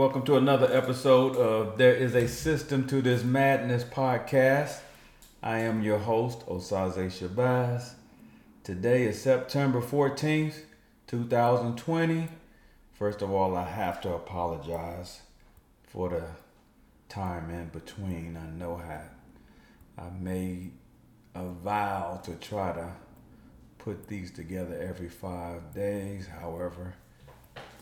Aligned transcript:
Welcome 0.00 0.22
to 0.22 0.38
another 0.38 0.74
episode 0.74 1.36
of 1.36 1.76
There 1.76 1.94
is 1.94 2.14
a 2.14 2.26
System 2.26 2.86
to 2.86 3.02
This 3.02 3.22
Madness 3.22 3.84
podcast. 3.84 4.78
I 5.42 5.58
am 5.58 5.82
your 5.82 5.98
host, 5.98 6.40
Osaze 6.46 7.10
Shabazz. 7.10 7.90
Today 8.64 9.02
is 9.04 9.20
September 9.20 9.82
14th, 9.82 10.62
2020. 11.06 12.28
First 12.94 13.20
of 13.20 13.30
all, 13.30 13.54
I 13.54 13.68
have 13.68 14.00
to 14.00 14.14
apologize 14.14 15.20
for 15.86 16.08
the 16.08 16.24
time 17.10 17.50
in 17.50 17.68
between. 17.68 18.38
I 18.38 18.48
know 18.58 18.76
how 18.76 19.02
I 19.98 20.08
made 20.18 20.72
a 21.34 21.44
vow 21.44 22.22
to 22.24 22.36
try 22.36 22.72
to 22.72 22.90
put 23.76 24.08
these 24.08 24.30
together 24.30 24.80
every 24.80 25.10
five 25.10 25.74
days. 25.74 26.26
However, 26.26 26.94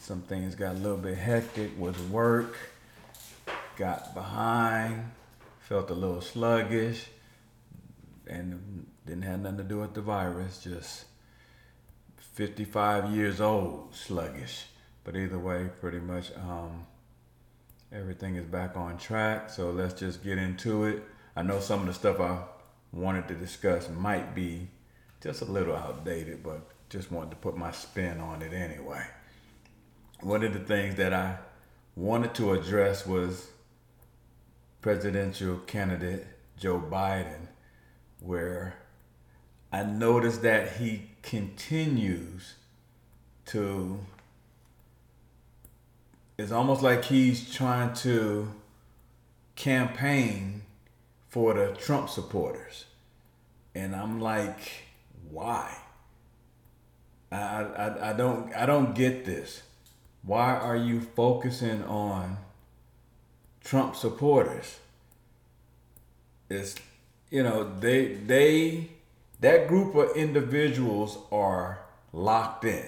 some 0.00 0.22
things 0.22 0.54
got 0.54 0.76
a 0.76 0.78
little 0.78 0.96
bit 0.96 1.18
hectic 1.18 1.78
with 1.78 1.98
work, 2.08 2.56
got 3.76 4.14
behind, 4.14 5.10
felt 5.60 5.90
a 5.90 5.94
little 5.94 6.20
sluggish, 6.20 7.06
and 8.26 8.86
didn't 9.06 9.22
have 9.22 9.40
nothing 9.40 9.58
to 9.58 9.64
do 9.64 9.80
with 9.80 9.94
the 9.94 10.00
virus, 10.00 10.62
just 10.62 11.04
55 12.16 13.10
years 13.10 13.40
old, 13.40 13.94
sluggish. 13.94 14.66
But 15.04 15.16
either 15.16 15.38
way, 15.38 15.68
pretty 15.80 16.00
much 16.00 16.32
um, 16.36 16.86
everything 17.92 18.36
is 18.36 18.44
back 18.44 18.76
on 18.76 18.98
track. 18.98 19.50
So 19.50 19.70
let's 19.70 19.98
just 19.98 20.22
get 20.22 20.38
into 20.38 20.84
it. 20.84 21.02
I 21.34 21.42
know 21.42 21.60
some 21.60 21.80
of 21.80 21.86
the 21.86 21.94
stuff 21.94 22.20
I 22.20 22.38
wanted 22.92 23.28
to 23.28 23.34
discuss 23.34 23.88
might 23.88 24.34
be 24.34 24.68
just 25.20 25.42
a 25.42 25.46
little 25.46 25.74
outdated, 25.74 26.42
but 26.42 26.68
just 26.90 27.10
wanted 27.10 27.30
to 27.30 27.36
put 27.36 27.56
my 27.56 27.72
spin 27.72 28.20
on 28.20 28.42
it 28.42 28.52
anyway 28.52 29.04
one 30.20 30.42
of 30.42 30.52
the 30.52 30.60
things 30.60 30.96
that 30.96 31.12
I 31.12 31.38
wanted 31.96 32.34
to 32.34 32.52
address 32.52 33.06
was 33.06 33.48
presidential 34.80 35.58
candidate 35.58 36.26
Joe 36.58 36.80
Biden, 36.80 37.48
where 38.20 38.74
I 39.72 39.82
noticed 39.84 40.42
that 40.42 40.76
he 40.76 41.10
continues 41.22 42.54
to, 43.46 44.00
it's 46.36 46.52
almost 46.52 46.82
like 46.82 47.04
he's 47.04 47.52
trying 47.52 47.94
to 47.94 48.52
campaign 49.56 50.62
for 51.28 51.54
the 51.54 51.74
Trump 51.74 52.08
supporters. 52.08 52.86
And 53.74 53.94
I'm 53.94 54.20
like, 54.20 54.84
why? 55.30 55.76
I, 57.30 57.36
I, 57.36 58.10
I 58.10 58.12
don't 58.14 58.54
I 58.54 58.64
don't 58.64 58.94
get 58.94 59.26
this 59.26 59.62
why 60.22 60.54
are 60.54 60.76
you 60.76 61.00
focusing 61.00 61.82
on 61.84 62.38
Trump 63.62 63.96
supporters? 63.96 64.78
It's 66.50 66.76
you 67.30 67.42
know 67.42 67.78
they 67.78 68.14
they 68.14 68.90
that 69.40 69.68
group 69.68 69.94
of 69.94 70.16
individuals 70.16 71.18
are 71.30 71.80
locked 72.12 72.64
in. 72.64 72.86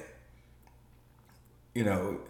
You 1.75 1.84
know, 1.84 2.20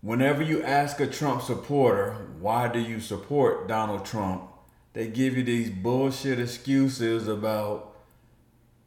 whenever 0.00 0.42
you 0.42 0.62
ask 0.62 1.00
a 1.00 1.06
Trump 1.06 1.42
supporter, 1.42 2.28
why 2.38 2.68
do 2.68 2.78
you 2.78 3.00
support 3.00 3.66
Donald 3.66 4.04
Trump? 4.04 4.44
They 4.92 5.08
give 5.08 5.36
you 5.36 5.42
these 5.42 5.70
bullshit 5.70 6.38
excuses 6.38 7.26
about 7.26 7.96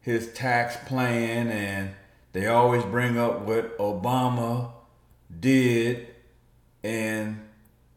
his 0.00 0.32
tax 0.32 0.76
plan 0.86 1.48
and 1.48 1.90
they 2.32 2.46
always 2.46 2.84
bring 2.84 3.18
up 3.18 3.40
what 3.40 3.76
Obama 3.78 4.70
did, 5.40 6.08
and 6.82 7.40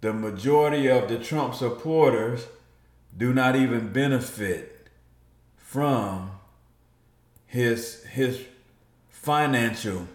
the 0.02 0.14
majority 0.14 0.88
of 0.88 1.10
the 1.10 1.20
Trump 1.20 1.56
supporters 1.56 2.48
do 3.16 3.34
not 3.34 3.56
even 3.56 3.92
benefit 3.92 4.90
from 5.58 6.32
his 7.46 8.04
his 8.06 8.42
financial 9.10 10.08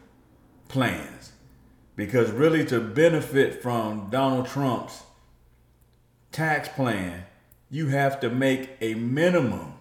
plans. 0.68 1.32
Because 1.96 2.30
really 2.30 2.64
to 2.66 2.80
benefit 2.80 3.62
from 3.62 4.08
Donald 4.10 4.46
Trump's 4.46 5.02
tax 6.32 6.68
plan 6.68 7.24
you 7.70 7.88
have 7.88 8.20
to 8.20 8.30
make 8.30 8.70
a 8.80 8.94
minimum 8.94 9.74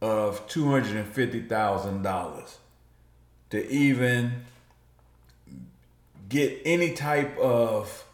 of 0.00 0.48
$250,000 0.48 2.56
to 3.50 3.70
even 3.70 4.44
get 6.28 6.60
any 6.64 6.92
type 6.92 7.36
of 7.38 8.04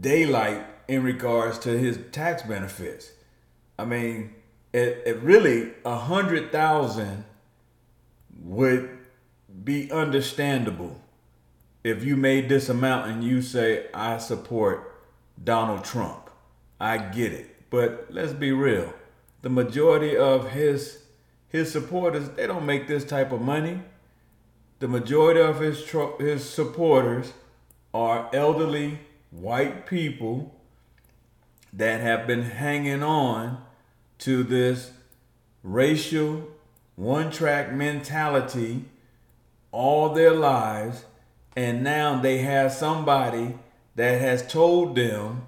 daylight 0.00 0.64
in 0.88 1.02
regards 1.02 1.58
to 1.60 1.78
his 1.78 1.98
tax 2.12 2.42
benefits. 2.42 3.12
I 3.78 3.84
mean, 3.84 4.34
it, 4.72 5.02
it 5.06 5.20
really 5.20 5.72
a 5.84 5.96
hundred 5.96 6.52
thousand 6.52 7.24
would 8.40 8.90
be 9.64 9.90
understandable 9.90 11.00
if 11.84 12.04
you 12.04 12.16
made 12.16 12.48
this 12.48 12.68
amount 12.68 13.10
and 13.10 13.24
you 13.24 13.42
say 13.42 13.86
I 13.92 14.18
support 14.18 15.00
Donald 15.42 15.84
Trump. 15.84 16.30
I 16.80 16.98
get 16.98 17.32
it. 17.32 17.70
But 17.70 18.08
let's 18.10 18.32
be 18.32 18.52
real. 18.52 18.92
The 19.42 19.48
majority 19.48 20.16
of 20.16 20.50
his 20.50 20.98
his 21.48 21.70
supporters, 21.70 22.30
they 22.30 22.46
don't 22.46 22.64
make 22.64 22.88
this 22.88 23.04
type 23.04 23.30
of 23.30 23.42
money 23.42 23.82
the 24.82 24.88
majority 24.88 25.40
of 25.40 25.60
his 25.60 25.88
his 26.18 26.44
supporters 26.44 27.32
are 27.94 28.28
elderly 28.32 28.98
white 29.30 29.86
people 29.86 30.52
that 31.72 32.00
have 32.00 32.26
been 32.26 32.42
hanging 32.42 33.00
on 33.00 33.64
to 34.18 34.42
this 34.42 34.90
racial 35.62 36.48
one 36.96 37.30
track 37.30 37.72
mentality 37.72 38.84
all 39.70 40.08
their 40.08 40.34
lives 40.34 41.04
and 41.54 41.84
now 41.84 42.20
they 42.20 42.38
have 42.38 42.72
somebody 42.72 43.56
that 43.94 44.20
has 44.20 44.44
told 44.48 44.96
them 44.96 45.42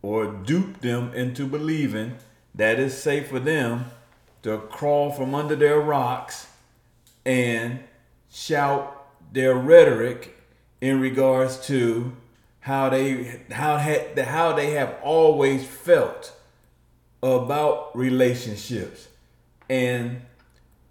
or 0.00 0.24
duped 0.24 0.80
them 0.80 1.12
into 1.12 1.46
believing 1.46 2.14
that 2.54 2.80
it's 2.80 2.94
safe 2.94 3.28
for 3.28 3.38
them 3.38 3.84
to 4.42 4.56
crawl 4.56 5.10
from 5.10 5.34
under 5.34 5.54
their 5.54 5.78
rocks 5.78 6.46
and 7.26 7.80
shout 8.30 9.06
their 9.32 9.54
rhetoric 9.54 10.36
in 10.80 11.00
regards 11.00 11.66
to 11.66 12.16
how 12.60 12.88
they 12.88 13.40
how 13.50 13.78
ha, 13.78 13.98
how 14.24 14.52
they 14.52 14.72
have 14.72 14.96
always 15.02 15.66
felt 15.66 16.34
about 17.22 17.96
relationships 17.96 19.08
and 19.68 20.22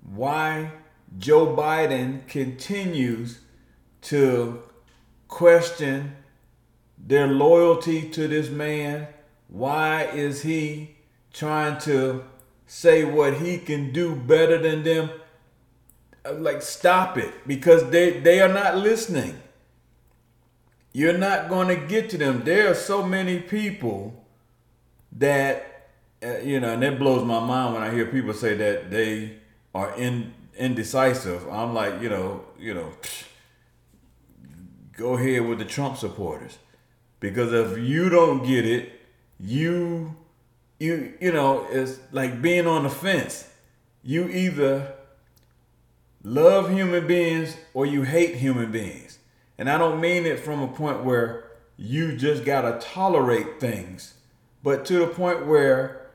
why 0.03 0.71
Joe 1.17 1.55
Biden 1.55 2.27
continues 2.27 3.39
to 4.03 4.61
question 5.27 6.15
their 6.97 7.27
loyalty 7.27 8.09
to 8.09 8.27
this 8.27 8.49
man. 8.49 9.07
Why 9.47 10.03
is 10.03 10.41
he 10.41 10.95
trying 11.33 11.79
to 11.81 12.23
say 12.65 13.05
what 13.05 13.35
he 13.35 13.57
can 13.57 13.93
do 13.93 14.15
better 14.15 14.57
than 14.57 14.83
them? 14.83 15.09
Like 16.31 16.61
stop 16.61 17.17
it 17.17 17.33
because 17.47 17.89
they 17.89 18.19
they 18.19 18.39
are 18.41 18.53
not 18.53 18.77
listening. 18.77 19.39
You're 20.93 21.17
not 21.17 21.49
going 21.49 21.67
to 21.67 21.75
get 21.87 22.09
to 22.11 22.17
them. 22.17 22.43
There 22.43 22.71
are 22.71 22.73
so 22.73 23.05
many 23.05 23.39
people 23.39 24.25
that 25.11 25.89
uh, 26.23 26.37
you 26.39 26.59
know 26.59 26.73
and 26.73 26.83
it 26.83 26.97
blows 26.97 27.23
my 27.23 27.39
mind 27.39 27.73
when 27.73 27.83
i 27.83 27.91
hear 27.91 28.05
people 28.07 28.33
say 28.33 28.55
that 28.55 28.89
they 28.91 29.37
are 29.73 29.95
in 29.95 30.33
indecisive. 30.57 31.47
I'm 31.49 31.73
like 31.73 32.01
you 32.01 32.09
know 32.09 32.45
you 32.57 32.73
know 32.73 32.91
go 34.95 35.13
ahead 35.13 35.45
with 35.47 35.59
the 35.59 35.65
trump 35.65 35.97
supporters 35.97 36.57
because 37.19 37.53
if 37.53 37.77
you 37.77 38.09
don't 38.09 38.43
get 38.43 38.65
it 38.65 38.97
you 39.39 40.15
you 40.79 41.13
you 41.19 41.31
know 41.31 41.67
it's 41.69 41.99
like 42.11 42.41
being 42.41 42.67
on 42.67 42.83
the 42.83 42.89
fence. 42.89 43.49
You 44.03 44.27
either 44.29 44.93
love 46.27 46.69
human 46.69 47.07
beings 47.07 47.55
or 47.73 47.85
you 47.85 48.03
hate 48.03 48.35
human 48.35 48.69
beings. 48.69 49.19
And 49.57 49.69
I 49.69 49.77
don't 49.77 50.01
mean 50.01 50.25
it 50.25 50.41
from 50.41 50.61
a 50.61 50.67
point 50.67 51.05
where 51.05 51.45
you 51.77 52.17
just 52.17 52.43
got 52.43 52.61
to 52.61 52.85
tolerate 52.85 53.61
things, 53.61 54.15
but 54.61 54.83
to 54.85 54.99
the 54.99 55.07
point 55.07 55.47
where 55.47 56.07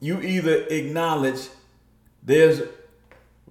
you 0.00 0.20
either 0.20 0.64
acknowledge 0.64 1.48
there's 2.20 2.62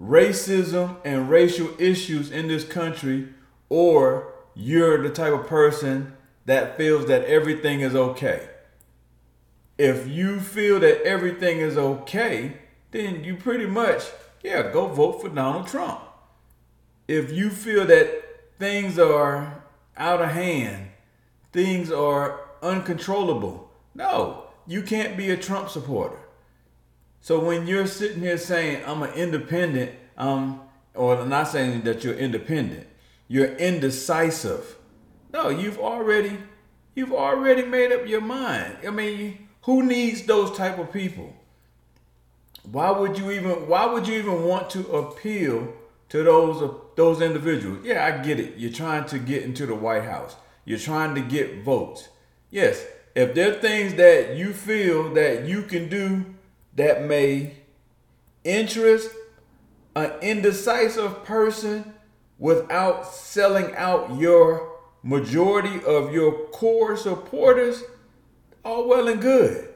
racism 0.01 0.97
and 1.05 1.29
racial 1.29 1.69
issues 1.79 2.31
in 2.31 2.49
this 2.49 2.65
country 2.65 3.29
or 3.69 4.33
you're 4.55 5.01
the 5.01 5.09
type 5.09 5.33
of 5.33 5.47
person 5.47 6.13
that 6.45 6.75
feels 6.75 7.07
that 7.07 7.23
everything 7.23 7.79
is 7.79 7.95
okay. 7.95 8.49
If 9.77 10.05
you 10.07 10.41
feel 10.41 10.81
that 10.81 11.01
everything 11.03 11.59
is 11.59 11.77
okay, 11.77 12.57
then 12.91 13.23
you 13.23 13.37
pretty 13.37 13.65
much 13.65 14.03
yeah, 14.45 14.71
go 14.71 14.87
vote 14.87 15.21
for 15.21 15.29
Donald 15.29 15.67
Trump. 15.67 16.01
If 17.07 17.31
you 17.31 17.49
feel 17.49 17.85
that 17.85 18.25
things 18.57 18.97
are 18.97 19.63
out 19.97 20.21
of 20.21 20.29
hand. 20.29 20.87
Things 21.51 21.91
are 21.91 22.41
uncontrollable. 22.61 23.71
No, 23.93 24.45
you 24.67 24.81
can't 24.81 25.15
be 25.15 25.29
a 25.29 25.37
Trump 25.37 25.69
supporter. 25.69 26.19
So 27.21 27.43
when 27.43 27.65
you're 27.65 27.87
sitting 27.87 28.21
here 28.21 28.37
saying 28.37 28.83
I'm 28.85 29.03
an 29.03 29.13
independent, 29.13 29.91
um, 30.17 30.61
or 30.93 31.17
I'm 31.17 31.29
not 31.29 31.47
saying 31.47 31.81
that 31.83 32.03
you're 32.03 32.15
independent, 32.15 32.87
you're 33.27 33.55
indecisive. 33.55 34.75
No, 35.33 35.49
you've 35.49 35.79
already 35.79 36.37
you've 36.93 37.13
already 37.13 37.63
made 37.63 37.91
up 37.91 38.07
your 38.07 38.21
mind. 38.21 38.77
I 38.85 38.91
mean, 38.91 39.49
who 39.63 39.83
needs 39.83 40.21
those 40.23 40.55
type 40.55 40.77
of 40.77 40.93
people? 40.93 41.33
Why 42.71 42.91
would 42.91 43.17
you 43.17 43.31
even 43.31 43.67
why 43.67 43.85
would 43.85 44.07
you 44.07 44.17
even 44.17 44.43
want 44.43 44.69
to 44.71 44.87
appeal 44.91 45.73
to 46.09 46.23
those 46.23 46.71
those 46.95 47.21
individuals? 47.21 47.79
Yeah, 47.83 48.05
I 48.05 48.23
get 48.23 48.39
it. 48.39 48.57
You're 48.57 48.71
trying 48.71 49.05
to 49.05 49.19
get 49.19 49.43
into 49.43 49.65
the 49.65 49.75
White 49.75 50.03
House. 50.03 50.35
You're 50.65 50.79
trying 50.79 51.15
to 51.15 51.21
get 51.21 51.63
votes. 51.63 52.09
Yes, 52.49 52.85
if 53.13 53.33
there 53.35 53.51
are 53.51 53.61
things 53.61 53.95
that 53.95 54.35
you 54.35 54.53
feel 54.53 55.13
that 55.13 55.45
you 55.45 55.63
can 55.63 55.89
do 55.89 56.25
that 56.75 57.05
may 57.05 57.55
interest 58.43 59.09
an 59.95 60.11
indecisive 60.21 61.23
person 61.23 61.93
without 62.37 63.05
selling 63.07 63.73
out 63.75 64.17
your 64.17 64.75
majority 65.03 65.83
of 65.85 66.13
your 66.13 66.47
core 66.47 66.97
supporters, 66.97 67.83
all 68.63 68.87
well 68.87 69.07
and 69.07 69.21
good. 69.21 69.73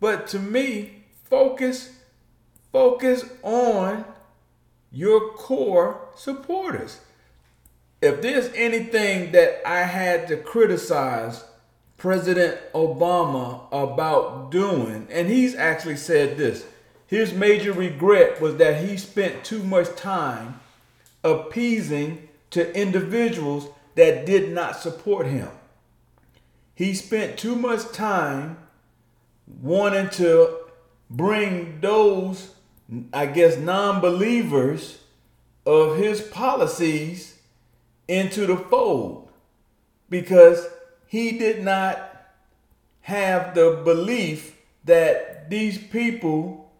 But 0.00 0.26
to 0.28 0.38
me, 0.38 1.04
focus 1.24 1.95
focus 2.76 3.24
on 3.42 4.04
your 4.92 5.30
core 5.32 5.98
supporters. 6.14 7.00
If 8.02 8.20
there's 8.20 8.50
anything 8.54 9.32
that 9.32 9.66
I 9.66 9.84
had 9.84 10.28
to 10.28 10.36
criticize 10.36 11.42
President 11.96 12.60
Obama 12.74 13.66
about 13.72 14.50
doing, 14.50 15.08
and 15.10 15.26
he's 15.26 15.54
actually 15.54 15.96
said 15.96 16.36
this 16.36 16.66
his 17.06 17.32
major 17.32 17.72
regret 17.72 18.42
was 18.42 18.56
that 18.56 18.84
he 18.84 18.98
spent 18.98 19.42
too 19.42 19.62
much 19.62 19.96
time 19.96 20.60
appeasing 21.24 22.28
to 22.50 22.78
individuals 22.78 23.68
that 23.94 24.26
did 24.26 24.52
not 24.52 24.78
support 24.78 25.26
him. 25.26 25.48
He 26.74 26.92
spent 26.92 27.38
too 27.38 27.56
much 27.56 27.90
time 27.92 28.58
wanting 29.46 30.10
to 30.10 30.58
bring 31.08 31.80
those, 31.80 32.50
I 33.12 33.26
guess, 33.26 33.56
non 33.56 34.00
believers 34.00 34.98
of 35.64 35.96
his 35.96 36.20
policies 36.20 37.38
into 38.06 38.46
the 38.46 38.56
fold 38.56 39.30
because 40.08 40.66
he 41.06 41.32
did 41.32 41.64
not 41.64 42.12
have 43.00 43.54
the 43.54 43.82
belief 43.84 44.56
that 44.84 45.50
these 45.50 45.78
people 45.78 46.72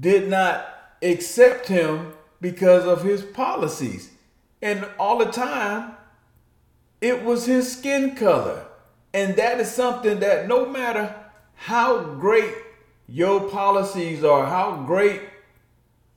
did 0.00 0.28
not 0.28 0.66
accept 1.02 1.68
him 1.68 2.12
because 2.40 2.84
of 2.84 3.02
his 3.02 3.22
policies. 3.22 4.10
And 4.62 4.88
all 4.98 5.18
the 5.18 5.30
time, 5.32 5.92
it 7.00 7.24
was 7.24 7.46
his 7.46 7.76
skin 7.76 8.14
color. 8.14 8.66
And 9.12 9.36
that 9.36 9.60
is 9.60 9.70
something 9.70 10.20
that 10.20 10.46
no 10.46 10.66
matter 10.66 11.14
how 11.54 12.02
great 12.02 12.54
your 13.08 13.48
policies 13.48 14.24
are, 14.24 14.46
how 14.46 14.82
great 14.86 15.22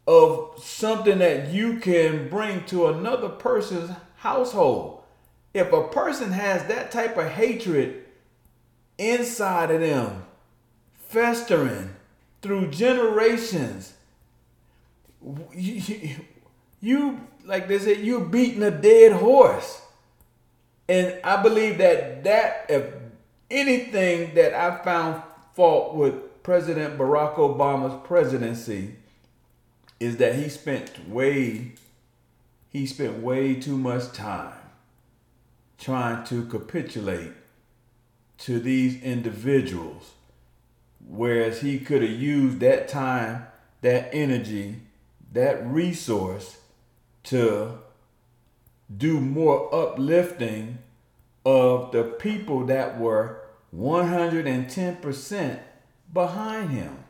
of 0.08 0.54
something 0.58 1.20
that 1.20 1.50
you 1.50 1.80
can 1.80 2.30
bring 2.30 2.64
to 2.66 2.88
another 2.88 3.30
person's 3.30 3.92
household, 4.18 5.04
if 5.54 5.72
a 5.72 5.88
person 5.88 6.32
has 6.32 6.66
that 6.66 6.92
type 6.92 7.16
of 7.18 7.28
hatred 7.28 8.06
inside 8.98 9.72
of 9.72 9.82
them, 9.82 10.26
festering 11.10 11.96
through 12.42 12.72
generations, 12.72 13.94
you, 15.54 16.16
you 16.82 17.20
like 17.46 17.68
they 17.68 17.80
said, 17.80 18.00
you're 18.00 18.20
beating 18.20 18.64
a 18.64 18.72
dead 18.72 19.12
horse. 19.12 19.82
And 20.88 21.20
I 21.24 21.42
believe 21.42 21.78
that 21.78 22.24
that 22.24 22.66
if 22.70 22.86
anything 23.52 24.34
that 24.36 24.54
I 24.54 24.84
found 24.84 25.22
fault 25.56 25.96
with 25.96 26.16
President 26.50 26.98
Barack 26.98 27.36
Obama's 27.36 28.04
presidency 28.08 28.96
is 30.00 30.18
that 30.18 30.34
he 30.34 30.50
spent 30.50 31.08
way 31.08 31.74
he 32.70 32.88
spent 32.88 33.20
way 33.20 33.54
too 33.54 33.78
much 33.78 34.12
time 34.14 34.58
trying 35.78 36.26
to 36.26 36.44
capitulate 36.48 37.34
to 38.40 38.60
these 38.60 39.00
individuals 39.04 40.14
whereas 41.08 41.62
he 41.62 41.78
could 41.78 42.02
have 42.02 42.20
used 42.20 42.60
that 42.62 42.88
time 42.88 43.46
that 43.82 44.10
energy 44.12 44.78
that 45.32 45.64
resource 45.68 46.58
to 47.22 47.78
do 48.98 49.22
more 49.22 49.70
uplifting 49.72 50.80
of 51.46 51.92
the 51.92 52.04
people 52.04 52.66
that 52.66 53.00
were 53.00 53.40
110% 53.72 55.60
behind 56.14 56.72
him. 56.72 57.04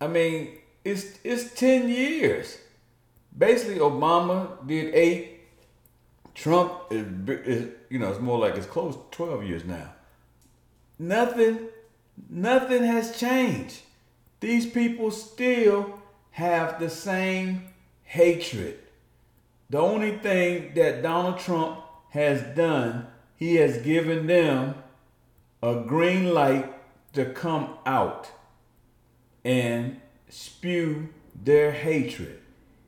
I 0.00 0.06
mean, 0.06 0.58
it's 0.84 1.18
it's 1.24 1.52
10 1.54 1.88
years. 1.88 2.58
Basically, 3.36 3.78
Obama 3.78 4.66
did 4.66 4.94
eight. 4.94 5.40
Trump 6.34 6.72
is, 6.90 7.06
is 7.28 7.68
you 7.90 7.98
know, 7.98 8.10
it's 8.10 8.20
more 8.20 8.38
like 8.38 8.56
it's 8.56 8.66
close 8.66 8.96
12 9.10 9.44
years 9.44 9.64
now. 9.64 9.92
Nothing, 10.98 11.68
nothing 12.28 12.84
has 12.84 13.18
changed. 13.18 13.80
These 14.40 14.66
people 14.66 15.10
still 15.10 16.00
have 16.32 16.80
the 16.80 16.88
same 16.88 17.68
hatred. 18.04 18.78
The 19.68 19.78
only 19.78 20.18
thing 20.18 20.72
that 20.74 21.02
Donald 21.02 21.38
Trump 21.38 21.80
has 22.10 22.42
done, 22.56 23.06
he 23.36 23.56
has 23.56 23.78
given 23.78 24.26
them 24.26 24.74
a 25.62 25.82
green 25.86 26.32
light 26.32 26.79
to 27.12 27.26
come 27.26 27.70
out 27.86 28.30
and 29.44 30.00
spew 30.28 31.08
their 31.34 31.72
hatred. 31.72 32.40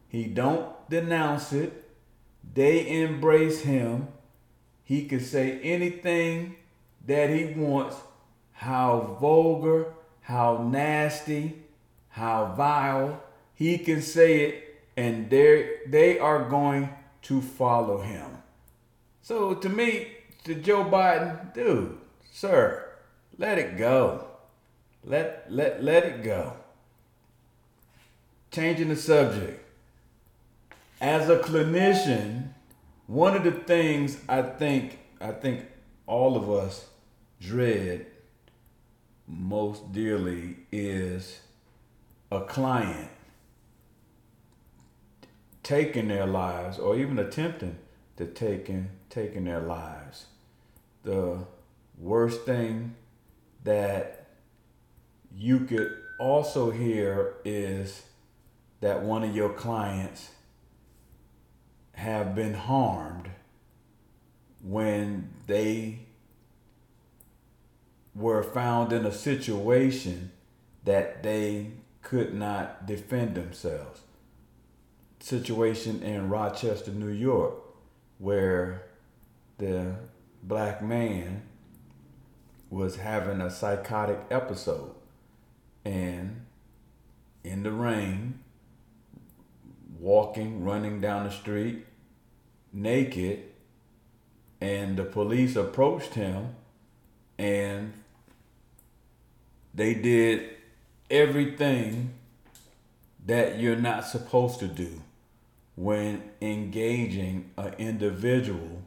He 0.08 0.24
don't 0.24 0.68
denounce 0.90 1.52
it. 1.52 1.88
They 2.54 3.02
embrace 3.02 3.62
him. 3.62 4.08
He 4.84 5.06
can 5.06 5.20
say 5.20 5.60
anything 5.60 6.56
that 7.06 7.30
he 7.30 7.46
wants, 7.46 7.96
how 8.52 9.16
vulgar, 9.20 9.94
how 10.20 10.58
nasty, 10.58 11.56
how 12.10 12.54
vile, 12.56 13.22
he 13.54 13.78
can 13.78 14.02
say 14.02 14.40
it 14.42 14.72
and 14.96 15.30
they 15.30 15.78
they 15.86 16.18
are 16.18 16.48
going 16.48 16.88
to 17.22 17.40
follow 17.40 18.00
him. 18.00 18.26
So 19.22 19.54
to 19.54 19.68
me, 19.68 20.08
to 20.44 20.54
Joe 20.54 20.84
Biden, 20.84 21.54
dude, 21.54 21.96
sir, 22.30 22.81
let 23.42 23.58
it 23.58 23.76
go. 23.76 24.24
Let 25.04 25.46
let 25.50 25.82
let 25.82 26.04
it 26.04 26.22
go. 26.22 26.54
Changing 28.52 28.88
the 28.88 28.96
subject. 28.96 29.58
As 31.00 31.28
a 31.28 31.38
clinician, 31.40 32.50
one 33.08 33.34
of 33.36 33.42
the 33.42 33.50
things 33.50 34.18
I 34.28 34.42
think 34.42 35.00
I 35.20 35.32
think 35.32 35.66
all 36.06 36.36
of 36.36 36.48
us 36.48 36.86
dread 37.40 38.06
most 39.26 39.92
dearly 39.92 40.58
is 40.70 41.40
a 42.30 42.42
client 42.42 43.10
taking 45.64 46.06
their 46.06 46.26
lives 46.26 46.78
or 46.78 46.96
even 46.96 47.18
attempting 47.18 47.76
to 48.18 48.24
taking 48.24 48.90
taking 49.10 49.46
their 49.46 49.62
lives. 49.62 50.26
The 51.02 51.38
worst 51.98 52.42
thing 52.42 52.94
that 53.64 54.26
you 55.34 55.60
could 55.60 55.96
also 56.18 56.70
hear 56.70 57.34
is 57.44 58.02
that 58.80 59.02
one 59.02 59.22
of 59.22 59.34
your 59.34 59.48
clients 59.50 60.30
have 61.94 62.34
been 62.34 62.54
harmed 62.54 63.30
when 64.60 65.32
they 65.46 66.00
were 68.14 68.42
found 68.42 68.92
in 68.92 69.06
a 69.06 69.12
situation 69.12 70.30
that 70.84 71.22
they 71.22 71.70
could 72.02 72.34
not 72.34 72.86
defend 72.86 73.34
themselves. 73.34 74.00
Situation 75.20 76.02
in 76.02 76.28
Rochester, 76.28 76.90
New 76.90 77.08
York, 77.08 77.54
where 78.18 78.82
the 79.58 79.94
black 80.42 80.82
man 80.82 81.42
was 82.72 82.96
having 82.96 83.42
a 83.42 83.50
psychotic 83.50 84.18
episode. 84.30 84.94
And 85.84 86.46
in 87.44 87.64
the 87.64 87.70
rain, 87.70 88.40
walking, 90.00 90.64
running 90.64 90.98
down 90.98 91.24
the 91.24 91.30
street, 91.30 91.84
naked, 92.72 93.42
and 94.62 94.96
the 94.96 95.04
police 95.04 95.54
approached 95.54 96.14
him 96.14 96.54
and 97.36 97.92
they 99.74 99.92
did 99.92 100.48
everything 101.10 102.14
that 103.26 103.58
you're 103.58 103.76
not 103.76 104.06
supposed 104.06 104.60
to 104.60 104.68
do 104.68 105.02
when 105.74 106.22
engaging 106.40 107.50
an 107.58 107.74
individual 107.76 108.82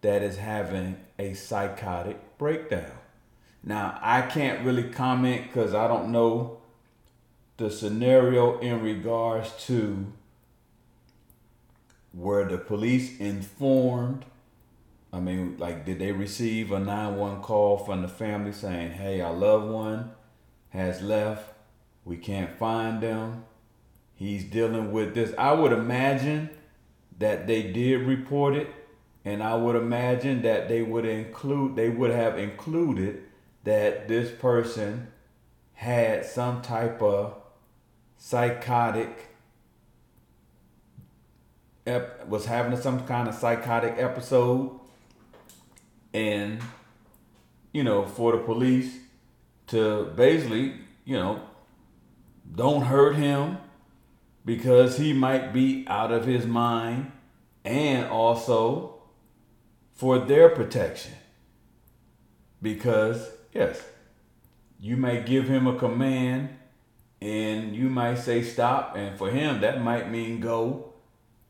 that 0.00 0.22
is 0.22 0.36
having 0.36 0.96
a 1.18 1.34
psychotic 1.34 2.18
breakdown. 2.38 2.90
Now, 3.62 3.98
I 4.00 4.22
can't 4.22 4.64
really 4.64 4.84
comment 4.90 5.46
because 5.46 5.74
I 5.74 5.88
don't 5.88 6.12
know 6.12 6.58
the 7.56 7.70
scenario 7.70 8.58
in 8.58 8.82
regards 8.82 9.52
to 9.66 10.06
where 12.16 12.48
the 12.48 12.58
police 12.58 13.18
informed? 13.18 14.24
I 15.12 15.20
mean, 15.20 15.56
like, 15.58 15.84
did 15.84 15.98
they 15.98 16.12
receive 16.12 16.72
a 16.72 16.78
911 16.78 17.42
call 17.42 17.78
from 17.78 18.02
the 18.02 18.08
family 18.08 18.52
saying, 18.52 18.92
hey, 18.92 19.20
our 19.20 19.32
loved 19.32 19.70
one 19.70 20.10
has 20.70 21.02
left, 21.02 21.52
we 22.04 22.16
can't 22.16 22.58
find 22.58 23.02
them, 23.02 23.44
he's 24.14 24.44
dealing 24.44 24.92
with 24.92 25.14
this? 25.14 25.32
I 25.38 25.52
would 25.52 25.72
imagine 25.72 26.50
that 27.18 27.46
they 27.46 27.62
did 27.70 28.02
report 28.02 28.54
it, 28.54 28.68
and 29.26 29.42
I 29.42 29.56
would 29.56 29.74
imagine 29.74 30.42
that 30.42 30.68
they 30.68 30.82
would 30.82 31.04
include, 31.04 31.74
they 31.74 31.90
would 31.90 32.12
have 32.12 32.38
included 32.38 33.24
that 33.64 34.06
this 34.06 34.30
person 34.30 35.08
had 35.74 36.24
some 36.24 36.62
type 36.62 37.02
of 37.02 37.34
psychotic 38.16 39.26
ep- 41.84 42.28
was 42.28 42.46
having 42.46 42.80
some 42.80 43.04
kind 43.04 43.28
of 43.28 43.34
psychotic 43.34 43.96
episode. 43.98 44.78
And 46.14 46.62
you 47.72 47.82
know 47.82 48.06
for 48.06 48.32
the 48.32 48.38
police 48.38 48.96
to 49.66 50.04
basically 50.16 50.72
you 51.04 51.14
know 51.14 51.42
don't 52.54 52.82
hurt 52.82 53.16
him 53.16 53.58
because 54.44 54.96
he 54.96 55.12
might 55.12 55.52
be 55.52 55.84
out 55.88 56.12
of 56.12 56.24
his 56.24 56.46
mind. 56.46 57.10
And 57.64 58.06
also 58.06 58.95
for 59.96 60.20
their 60.20 60.48
protection 60.48 61.14
because 62.62 63.30
yes 63.52 63.82
you 64.78 64.96
may 64.96 65.22
give 65.22 65.48
him 65.48 65.66
a 65.66 65.76
command 65.76 66.50
and 67.20 67.74
you 67.74 67.88
might 67.88 68.16
say 68.16 68.42
stop 68.42 68.94
and 68.96 69.18
for 69.18 69.30
him 69.30 69.60
that 69.60 69.82
might 69.82 70.10
mean 70.10 70.38
go 70.38 70.92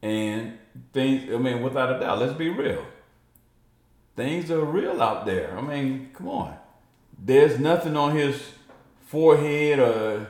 and 0.02 0.58
things, 0.92 1.32
I 1.32 1.38
mean, 1.38 1.62
without 1.62 1.94
a 1.94 2.00
doubt, 2.00 2.18
let's 2.18 2.34
be 2.34 2.48
real. 2.48 2.84
Things 4.14 4.50
are 4.50 4.64
real 4.64 5.02
out 5.02 5.26
there. 5.26 5.56
I 5.56 5.60
mean, 5.60 6.10
come 6.14 6.28
on. 6.28 6.56
There's 7.18 7.58
nothing 7.58 7.96
on 7.96 8.16
his 8.16 8.40
forehead 9.06 9.78
or 9.78 10.28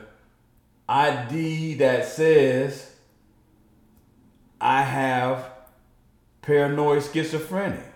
ID 0.87 1.75
that 1.75 2.05
says 2.05 2.95
I 4.59 4.83
have 4.83 5.51
paranoid 6.41 7.03
schizophrenia. 7.03 7.86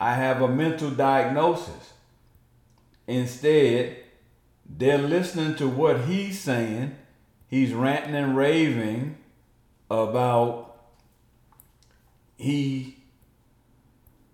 I 0.00 0.14
have 0.14 0.40
a 0.40 0.48
mental 0.48 0.90
diagnosis. 0.90 1.92
Instead, 3.06 3.96
they're 4.66 4.98
listening 4.98 5.56
to 5.56 5.68
what 5.68 6.02
he's 6.02 6.40
saying. 6.40 6.96
He's 7.48 7.74
ranting 7.74 8.14
and 8.14 8.36
raving 8.36 9.18
about 9.90 10.76
he 12.36 12.96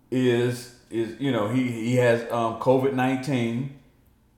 is 0.09 0.75
is 0.89 1.19
you 1.19 1.31
know 1.31 1.49
he 1.49 1.69
he 1.69 1.95
has 1.95 2.21
um, 2.31 2.59
COVID 2.59 2.93
nineteen. 2.93 3.79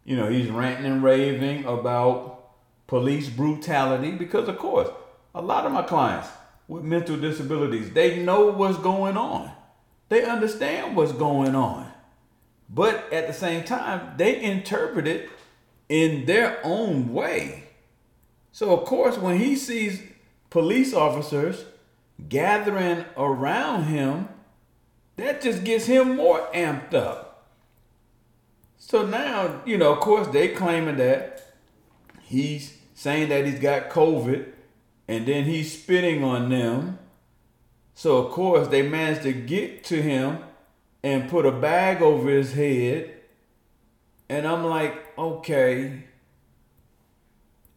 You 0.05 0.15
know 0.17 0.27
he's 0.27 0.49
ranting 0.49 0.91
and 0.91 1.03
raving 1.03 1.65
about 1.65 2.39
police 2.87 3.29
brutality 3.29 4.11
because 4.11 4.47
of 4.47 4.57
course 4.57 4.89
a 5.35 5.41
lot 5.41 5.65
of 5.65 5.71
my 5.71 5.83
clients 5.83 6.27
with 6.67 6.83
mental 6.83 7.15
disabilities 7.17 7.91
they 7.91 8.23
know 8.23 8.47
what's 8.47 8.79
going 8.79 9.15
on, 9.15 9.51
they 10.09 10.23
understand 10.23 10.95
what's 10.95 11.11
going 11.11 11.55
on, 11.55 11.91
but 12.69 13.11
at 13.13 13.27
the 13.27 13.33
same 13.33 13.63
time 13.63 14.15
they 14.17 14.41
interpret 14.41 15.07
it 15.07 15.29
in 15.87 16.25
their 16.25 16.59
own 16.63 17.13
way. 17.13 17.65
So 18.51 18.77
of 18.77 18.85
course 18.85 19.17
when 19.17 19.39
he 19.39 19.55
sees 19.55 20.03
police 20.49 20.93
officers 20.93 21.65
gathering 22.27 23.05
around 23.15 23.83
him, 23.85 24.29
that 25.15 25.41
just 25.41 25.63
gets 25.63 25.85
him 25.85 26.15
more 26.15 26.47
amped 26.53 26.93
up. 26.93 27.29
So 28.77 29.05
now, 29.05 29.61
you 29.65 29.77
know, 29.77 29.93
of 29.93 29.99
course, 29.99 30.27
they 30.29 30.47
claiming 30.47 30.97
that 30.97 31.53
he's 32.21 32.77
saying 32.95 33.29
that 33.29 33.45
he's 33.45 33.59
got 33.59 33.89
COVID 33.89 34.47
and 35.07 35.25
then 35.25 35.43
he's 35.43 35.79
spitting 35.79 36.23
on 36.23 36.49
them. 36.49 36.97
So, 37.99 38.15
of 38.19 38.31
course, 38.31 38.69
they 38.69 38.81
managed 38.81 39.23
to 39.23 39.33
get 39.33 39.83
to 39.91 40.01
him 40.01 40.37
and 41.03 41.29
put 41.29 41.45
a 41.45 41.51
bag 41.51 42.01
over 42.01 42.29
his 42.29 42.53
head. 42.53 43.13
And 44.29 44.47
I'm 44.47 44.63
like, 44.63 44.95
okay. 45.17 46.05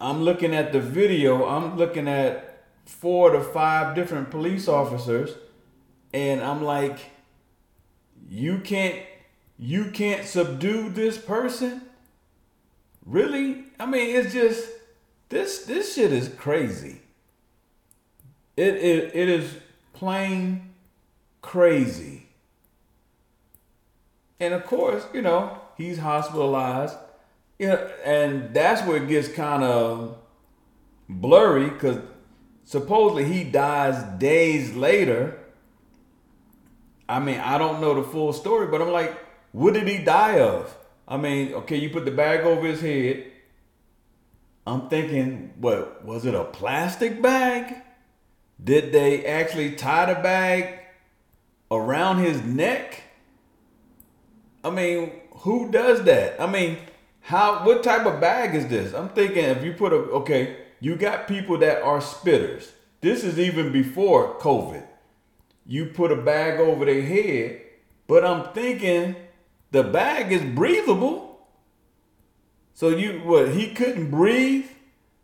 I'm 0.00 0.22
looking 0.22 0.54
at 0.54 0.72
the 0.72 0.78
video, 0.78 1.44
I'm 1.44 1.76
looking 1.76 2.06
at 2.06 2.66
four 2.86 3.32
to 3.32 3.42
five 3.42 3.96
different 3.96 4.30
police 4.30 4.68
officers 4.68 5.30
and 6.14 6.40
I'm 6.40 6.62
like 6.62 6.98
you 8.28 8.60
can't 8.60 9.02
you 9.58 9.90
can't 9.90 10.24
subdue 10.24 10.90
this 10.90 11.18
person? 11.18 11.82
Really? 13.04 13.64
I 13.80 13.86
mean, 13.86 14.14
it's 14.14 14.32
just 14.32 14.68
this 15.30 15.64
this 15.64 15.96
shit 15.96 16.12
is 16.12 16.28
crazy. 16.28 17.00
It 18.56 18.76
it, 18.76 19.16
it 19.16 19.28
is 19.28 19.56
plain 20.02 20.74
crazy. 21.42 22.26
And 24.40 24.52
of 24.52 24.66
course, 24.66 25.06
you 25.14 25.22
know, 25.22 25.60
he's 25.76 25.98
hospitalized. 25.98 26.96
Yeah, 27.56 27.86
and 28.04 28.52
that's 28.52 28.84
where 28.84 28.96
it 28.96 29.08
gets 29.08 29.28
kind 29.28 29.62
of 29.62 30.18
blurry 31.08 31.70
because 31.70 31.98
supposedly 32.64 33.26
he 33.26 33.44
dies 33.44 34.02
days 34.18 34.74
later. 34.74 35.38
I 37.08 37.20
mean, 37.20 37.38
I 37.38 37.56
don't 37.56 37.80
know 37.80 37.94
the 37.94 38.02
full 38.02 38.32
story, 38.32 38.66
but 38.66 38.82
I'm 38.82 38.90
like, 38.90 39.16
what 39.52 39.74
did 39.74 39.86
he 39.86 39.98
die 39.98 40.40
of? 40.40 40.76
I 41.06 41.16
mean, 41.16 41.54
okay, 41.54 41.76
you 41.76 41.90
put 41.90 42.06
the 42.06 42.10
bag 42.10 42.40
over 42.40 42.66
his 42.66 42.80
head. 42.80 43.24
I'm 44.66 44.88
thinking, 44.88 45.54
what 45.58 46.04
was 46.04 46.26
it 46.26 46.34
a 46.34 46.42
plastic 46.42 47.22
bag? 47.22 47.76
Did 48.62 48.92
they 48.92 49.24
actually 49.26 49.72
tie 49.72 50.12
the 50.12 50.20
bag 50.20 50.78
around 51.70 52.18
his 52.18 52.42
neck? 52.42 53.02
I 54.62 54.70
mean, 54.70 55.12
who 55.38 55.70
does 55.70 56.04
that? 56.04 56.40
I 56.40 56.46
mean, 56.46 56.78
how 57.20 57.64
what 57.64 57.82
type 57.82 58.06
of 58.06 58.20
bag 58.20 58.54
is 58.54 58.68
this? 58.68 58.94
I'm 58.94 59.08
thinking 59.08 59.44
if 59.44 59.64
you 59.64 59.72
put 59.72 59.92
a 59.92 59.96
okay, 59.96 60.56
you 60.80 60.96
got 60.96 61.26
people 61.26 61.58
that 61.58 61.82
are 61.82 62.00
spitters. 62.00 62.70
This 63.00 63.24
is 63.24 63.38
even 63.38 63.72
before 63.72 64.38
COVID. 64.38 64.86
You 65.66 65.86
put 65.86 66.12
a 66.12 66.16
bag 66.16 66.60
over 66.60 66.84
their 66.84 67.02
head, 67.02 67.62
but 68.06 68.24
I'm 68.24 68.52
thinking 68.52 69.16
the 69.72 69.82
bag 69.82 70.30
is 70.30 70.42
breathable. 70.42 71.48
So 72.74 72.88
you 72.90 73.20
what 73.24 73.50
he 73.50 73.72
couldn't 73.74 74.10
breathe 74.10 74.66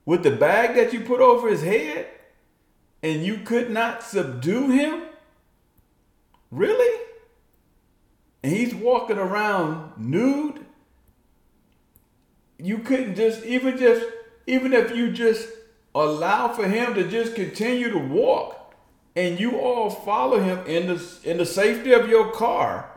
with 0.04 0.22
the 0.24 0.32
bag 0.32 0.74
that 0.74 0.92
you 0.92 1.00
put 1.00 1.20
over 1.20 1.48
his 1.48 1.62
head 1.62 2.06
and 3.02 3.24
you 3.24 3.38
could 3.38 3.70
not 3.70 4.02
subdue 4.02 4.70
him? 4.70 5.02
Really? 6.50 7.02
And 8.42 8.52
he's 8.52 8.74
walking 8.74 9.18
around 9.18 9.92
nude? 9.96 10.64
You 12.58 12.78
couldn't 12.78 13.14
just 13.14 13.44
even 13.44 13.78
just 13.78 14.04
even 14.46 14.72
if 14.72 14.94
you 14.94 15.12
just 15.12 15.48
allow 15.94 16.48
for 16.48 16.66
him 16.66 16.94
to 16.94 17.08
just 17.08 17.34
continue 17.34 17.90
to 17.90 17.98
walk 17.98 18.74
and 19.14 19.38
you 19.38 19.58
all 19.58 19.90
follow 19.90 20.40
him 20.40 20.64
in 20.66 20.86
the 20.86 21.18
in 21.24 21.38
the 21.38 21.46
safety 21.46 21.92
of 21.92 22.08
your 22.08 22.30
car 22.32 22.90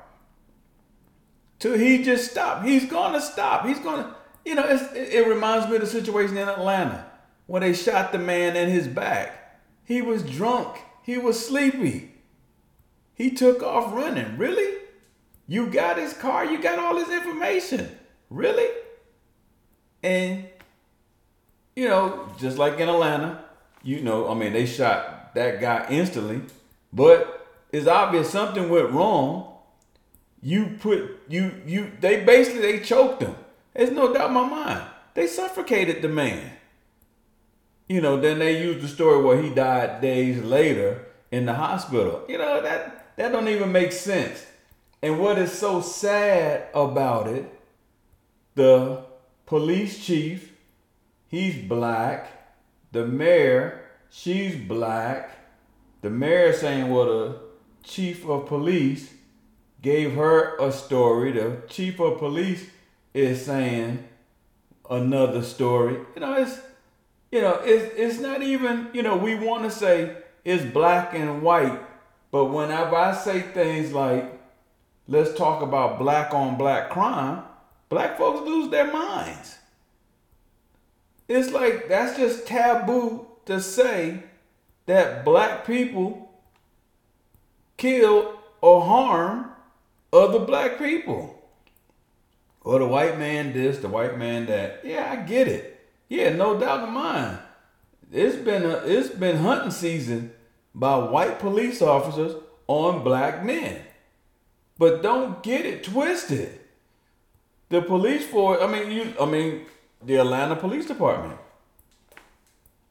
till 1.61 1.77
he 1.77 2.03
just 2.03 2.31
stop. 2.31 2.63
He's 2.63 2.85
gonna 2.85 3.21
stop. 3.21 3.65
He's 3.65 3.79
gonna, 3.79 4.15
you 4.43 4.55
know, 4.55 4.67
it, 4.67 4.81
it 4.95 5.27
reminds 5.27 5.67
me 5.67 5.75
of 5.75 5.81
the 5.81 5.87
situation 5.87 6.37
in 6.37 6.49
Atlanta 6.49 7.05
when 7.45 7.61
they 7.61 7.73
shot 7.73 8.11
the 8.11 8.17
man 8.17 8.55
in 8.57 8.67
his 8.69 8.87
back. 8.87 9.40
He 9.91 10.01
was 10.01 10.23
drunk. 10.23 10.77
He 11.03 11.17
was 11.17 11.45
sleepy. 11.45 12.13
He 13.13 13.29
took 13.29 13.61
off 13.61 13.93
running. 13.93 14.37
Really? 14.37 14.77
You 15.49 15.67
got 15.67 15.97
his 15.97 16.13
car. 16.13 16.45
You 16.45 16.61
got 16.61 16.79
all 16.79 16.95
his 16.95 17.09
information. 17.09 17.93
Really? 18.29 18.69
And 20.01 20.45
you 21.75 21.89
know, 21.89 22.29
just 22.39 22.57
like 22.57 22.79
in 22.79 22.87
Atlanta, 22.87 23.43
you 23.83 23.99
know, 24.01 24.29
I 24.29 24.33
mean, 24.33 24.53
they 24.53 24.65
shot 24.65 25.35
that 25.35 25.59
guy 25.59 25.85
instantly, 25.89 26.41
but 26.93 27.45
it's 27.73 27.87
obvious 27.87 28.29
something 28.29 28.69
went 28.69 28.91
wrong 28.91 29.57
you 30.41 30.77
put 30.79 31.19
you 31.27 31.51
you 31.65 31.91
they 31.99 32.23
basically 32.23 32.61
they 32.61 32.79
choked 32.79 33.21
him. 33.21 33.35
There's 33.73 33.91
no 33.91 34.13
doubt 34.13 34.29
in 34.29 34.35
my 34.35 34.47
mind. 34.47 34.83
They 35.15 35.27
suffocated 35.27 36.01
the 36.01 36.07
man. 36.07 36.53
You 37.91 37.99
know, 37.99 38.21
then 38.21 38.39
they 38.39 38.63
used 38.63 38.79
the 38.79 38.87
story 38.87 39.21
where 39.21 39.41
he 39.41 39.49
died 39.49 39.99
days 39.99 40.41
later 40.41 41.07
in 41.29 41.45
the 41.45 41.53
hospital. 41.53 42.23
You 42.29 42.37
know, 42.37 42.61
that 42.61 43.17
that 43.17 43.33
don't 43.33 43.49
even 43.49 43.73
make 43.73 43.91
sense. 43.91 44.45
And 45.01 45.19
what 45.19 45.37
is 45.37 45.51
so 45.51 45.81
sad 45.81 46.69
about 46.73 47.27
it, 47.27 47.51
the 48.55 49.03
police 49.45 50.05
chief, 50.05 50.53
he's 51.27 51.57
black. 51.67 52.27
The 52.93 53.05
mayor, 53.05 53.81
she's 54.09 54.55
black. 54.55 55.37
The 55.99 56.09
mayor 56.09 56.53
saying, 56.53 56.89
well, 56.89 57.05
the 57.05 57.39
chief 57.83 58.25
of 58.25 58.45
police 58.45 59.13
gave 59.81 60.13
her 60.13 60.55
a 60.59 60.71
story. 60.71 61.33
The 61.33 61.57
chief 61.67 61.99
of 61.99 62.19
police 62.19 62.69
is 63.13 63.45
saying 63.45 64.07
another 64.89 65.43
story. 65.43 65.97
You 66.15 66.21
know, 66.21 66.35
it's 66.35 66.57
you 67.31 67.41
know, 67.41 67.61
it's 67.63 67.93
it's 67.97 68.19
not 68.19 68.41
even, 68.41 68.89
you 68.93 69.01
know, 69.01 69.15
we 69.15 69.35
want 69.35 69.63
to 69.63 69.71
say 69.71 70.17
it's 70.43 70.63
black 70.65 71.13
and 71.13 71.41
white, 71.41 71.79
but 72.31 72.45
whenever 72.45 72.95
I 72.95 73.13
say 73.13 73.41
things 73.41 73.93
like 73.93 74.39
let's 75.07 75.37
talk 75.37 75.61
about 75.61 75.97
black 75.97 76.33
on 76.33 76.57
black 76.57 76.89
crime, 76.89 77.43
black 77.89 78.17
folks 78.17 78.47
lose 78.47 78.69
their 78.69 78.91
minds. 78.91 79.57
It's 81.27 81.51
like 81.51 81.87
that's 81.87 82.17
just 82.17 82.45
taboo 82.45 83.27
to 83.45 83.61
say 83.61 84.23
that 84.85 85.23
black 85.23 85.65
people 85.65 86.33
kill 87.77 88.39
or 88.59 88.81
harm 88.81 89.51
other 90.11 90.39
black 90.39 90.77
people. 90.77 91.37
Or 92.63 92.77
the 92.77 92.85
white 92.85 93.17
man 93.17 93.53
this, 93.53 93.79
the 93.79 93.87
white 93.87 94.17
man 94.17 94.45
that. 94.45 94.81
Yeah, 94.83 95.09
I 95.11 95.15
get 95.15 95.47
it. 95.47 95.70
Yeah, 96.11 96.35
no 96.35 96.59
doubt 96.59 96.89
in 96.89 96.93
mind. 96.93 97.37
It's 98.11 98.35
been 98.35 98.63
a, 98.63 98.83
it's 98.85 99.07
been 99.07 99.37
hunting 99.37 99.71
season 99.71 100.33
by 100.75 100.97
white 100.97 101.39
police 101.39 101.81
officers 101.81 102.35
on 102.67 103.01
black 103.01 103.45
men. 103.45 103.81
But 104.77 105.01
don't 105.01 105.41
get 105.41 105.65
it 105.65 105.85
twisted. 105.85 106.59
The 107.69 107.81
police 107.81 108.27
force, 108.27 108.59
I 108.61 108.67
mean, 108.67 108.91
you 108.91 109.13
I 109.21 109.25
mean, 109.25 109.61
the 110.03 110.17
Atlanta 110.17 110.57
Police 110.57 110.85
Department. 110.85 111.39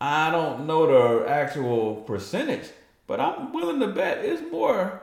I 0.00 0.30
don't 0.30 0.66
know 0.66 0.86
the 0.86 1.28
actual 1.28 1.96
percentage, 1.96 2.70
but 3.06 3.20
I'm 3.20 3.52
willing 3.52 3.80
to 3.80 3.88
bet 3.88 4.24
it's 4.24 4.50
more 4.50 5.02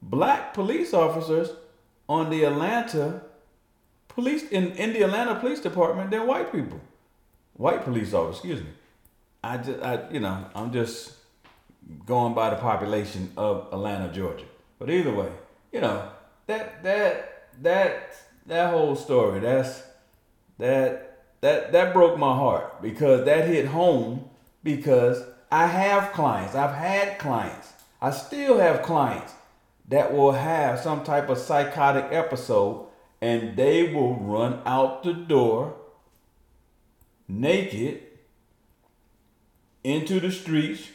black 0.00 0.54
police 0.54 0.94
officers 0.94 1.50
on 2.08 2.30
the 2.30 2.44
Atlanta 2.44 3.20
police 4.08 4.44
in, 4.44 4.68
in 4.72 4.94
the 4.94 5.02
Atlanta 5.02 5.34
Police 5.34 5.60
Department 5.60 6.10
than 6.10 6.26
white 6.26 6.50
people. 6.50 6.80
White 7.58 7.84
police 7.84 8.14
officers, 8.14 8.36
excuse 8.36 8.60
me. 8.60 8.70
I 9.44 9.58
just 9.58 9.82
I 9.82 10.08
you 10.10 10.20
know, 10.20 10.46
I'm 10.54 10.72
just 10.72 11.12
going 12.06 12.32
by 12.32 12.50
the 12.50 12.56
population 12.56 13.32
of 13.36 13.66
Atlanta, 13.72 14.12
Georgia. 14.12 14.44
But 14.78 14.90
either 14.90 15.12
way, 15.12 15.30
you 15.72 15.80
know, 15.80 16.08
that 16.46 16.82
that 16.84 17.48
that 17.60 18.14
that 18.46 18.70
whole 18.70 18.94
story, 18.94 19.40
that's 19.40 19.82
that 20.58 21.24
that 21.40 21.72
that 21.72 21.92
broke 21.92 22.16
my 22.16 22.34
heart 22.34 22.80
because 22.80 23.24
that 23.24 23.48
hit 23.48 23.66
home 23.66 24.30
because 24.62 25.22
I 25.50 25.66
have 25.66 26.12
clients. 26.12 26.54
I've 26.54 26.76
had 26.76 27.18
clients. 27.18 27.72
I 28.00 28.10
still 28.12 28.58
have 28.60 28.82
clients 28.82 29.32
that 29.88 30.12
will 30.14 30.32
have 30.32 30.78
some 30.78 31.02
type 31.02 31.28
of 31.28 31.38
psychotic 31.38 32.06
episode 32.12 32.86
and 33.20 33.56
they 33.56 33.92
will 33.92 34.14
run 34.14 34.60
out 34.64 35.02
the 35.02 35.12
door 35.12 35.74
naked 37.28 38.02
into 39.84 40.18
the 40.20 40.30
streets 40.30 40.88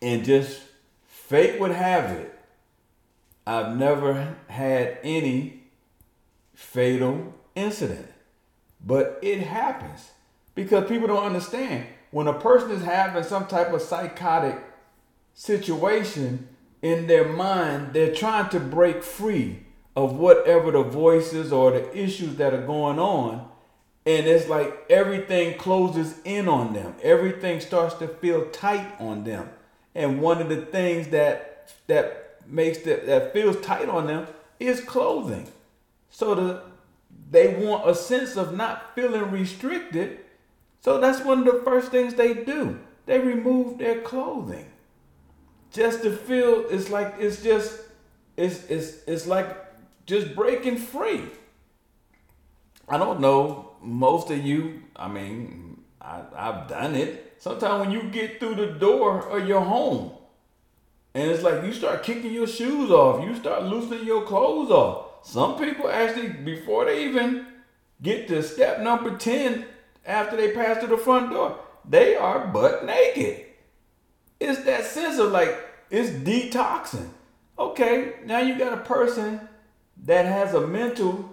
and 0.00 0.24
just 0.24 0.62
fate 1.06 1.60
would 1.60 1.72
have 1.72 2.10
it. 2.10 2.38
I've 3.46 3.76
never 3.76 4.36
had 4.48 4.98
any 5.02 5.64
fatal 6.54 7.34
incident, 7.54 8.08
but 8.84 9.18
it 9.22 9.40
happens 9.40 10.12
because 10.54 10.88
people 10.88 11.08
don't 11.08 11.24
understand 11.24 11.86
when 12.10 12.28
a 12.28 12.32
person 12.32 12.70
is 12.70 12.84
having 12.84 13.24
some 13.24 13.46
type 13.46 13.72
of 13.72 13.82
psychotic 13.82 14.56
situation 15.34 16.48
in 16.80 17.06
their 17.06 17.26
mind, 17.26 17.92
they're 17.92 18.14
trying 18.14 18.48
to 18.50 18.60
break 18.60 19.02
free 19.02 19.64
of 19.96 20.16
whatever 20.16 20.70
the 20.70 20.82
voices 20.82 21.52
or 21.52 21.72
the 21.72 21.98
issues 21.98 22.36
that 22.36 22.54
are 22.54 22.66
going 22.66 22.98
on. 22.98 23.48
And 24.06 24.26
it's 24.26 24.48
like 24.48 24.84
everything 24.90 25.56
closes 25.56 26.20
in 26.24 26.48
on 26.48 26.74
them. 26.74 26.94
Everything 27.02 27.60
starts 27.60 27.94
to 27.96 28.08
feel 28.08 28.46
tight 28.50 28.86
on 29.00 29.24
them. 29.24 29.48
And 29.94 30.20
one 30.20 30.42
of 30.42 30.48
the 30.48 30.62
things 30.66 31.08
that 31.08 31.72
that 31.86 32.40
makes 32.46 32.78
that 32.78 33.06
that 33.06 33.32
feels 33.32 33.60
tight 33.60 33.88
on 33.88 34.06
them 34.06 34.26
is 34.60 34.80
clothing. 34.80 35.48
So 36.10 36.34
the 36.34 36.62
they 37.30 37.54
want 37.54 37.88
a 37.88 37.94
sense 37.94 38.36
of 38.36 38.54
not 38.54 38.94
feeling 38.94 39.30
restricted. 39.30 40.20
So 40.80 41.00
that's 41.00 41.24
one 41.24 41.40
of 41.40 41.44
the 41.46 41.62
first 41.64 41.90
things 41.90 42.14
they 42.14 42.34
do. 42.34 42.78
They 43.06 43.18
remove 43.18 43.78
their 43.78 44.00
clothing 44.00 44.66
just 45.74 46.02
to 46.04 46.16
feel 46.16 46.64
it's 46.70 46.88
like 46.88 47.14
it's 47.18 47.42
just 47.42 47.80
it's 48.36 48.64
it's 48.70 48.98
it's 49.06 49.26
like 49.26 49.48
just 50.06 50.34
breaking 50.34 50.78
free. 50.78 51.22
I 52.88 52.98
don't 52.98 53.20
know 53.20 53.72
most 53.82 54.30
of 54.30 54.44
you. 54.44 54.82
I 54.96 55.08
mean, 55.08 55.82
I, 56.00 56.22
I've 56.36 56.68
done 56.68 56.94
it. 56.94 57.36
Sometimes 57.38 57.86
when 57.86 57.90
you 57.90 58.10
get 58.10 58.40
through 58.40 58.54
the 58.56 58.66
door 58.66 59.28
of 59.28 59.46
your 59.46 59.60
home, 59.60 60.12
and 61.14 61.30
it's 61.30 61.42
like 61.42 61.64
you 61.64 61.72
start 61.72 62.02
kicking 62.02 62.32
your 62.32 62.46
shoes 62.46 62.90
off, 62.90 63.24
you 63.24 63.34
start 63.36 63.64
loosening 63.64 64.04
your 64.04 64.22
clothes 64.22 64.70
off. 64.70 65.26
Some 65.26 65.58
people 65.58 65.88
actually, 65.88 66.28
before 66.28 66.84
they 66.84 67.04
even 67.04 67.46
get 68.02 68.28
to 68.28 68.42
step 68.42 68.80
number 68.80 69.16
10, 69.16 69.64
after 70.04 70.36
they 70.36 70.52
pass 70.52 70.78
through 70.78 70.96
the 70.96 71.02
front 71.02 71.30
door, 71.30 71.58
they 71.88 72.16
are 72.16 72.48
butt 72.48 72.84
naked. 72.84 73.46
It's 74.40 74.64
that 74.64 74.84
sense 74.84 75.18
of 75.18 75.32
like, 75.32 75.56
it's 75.90 76.10
detoxing. 76.10 77.08
Okay, 77.58 78.14
now 78.24 78.40
you 78.40 78.58
got 78.58 78.72
a 78.72 78.82
person 78.82 79.40
that 80.04 80.26
has 80.26 80.54
a 80.54 80.66
mental 80.66 81.30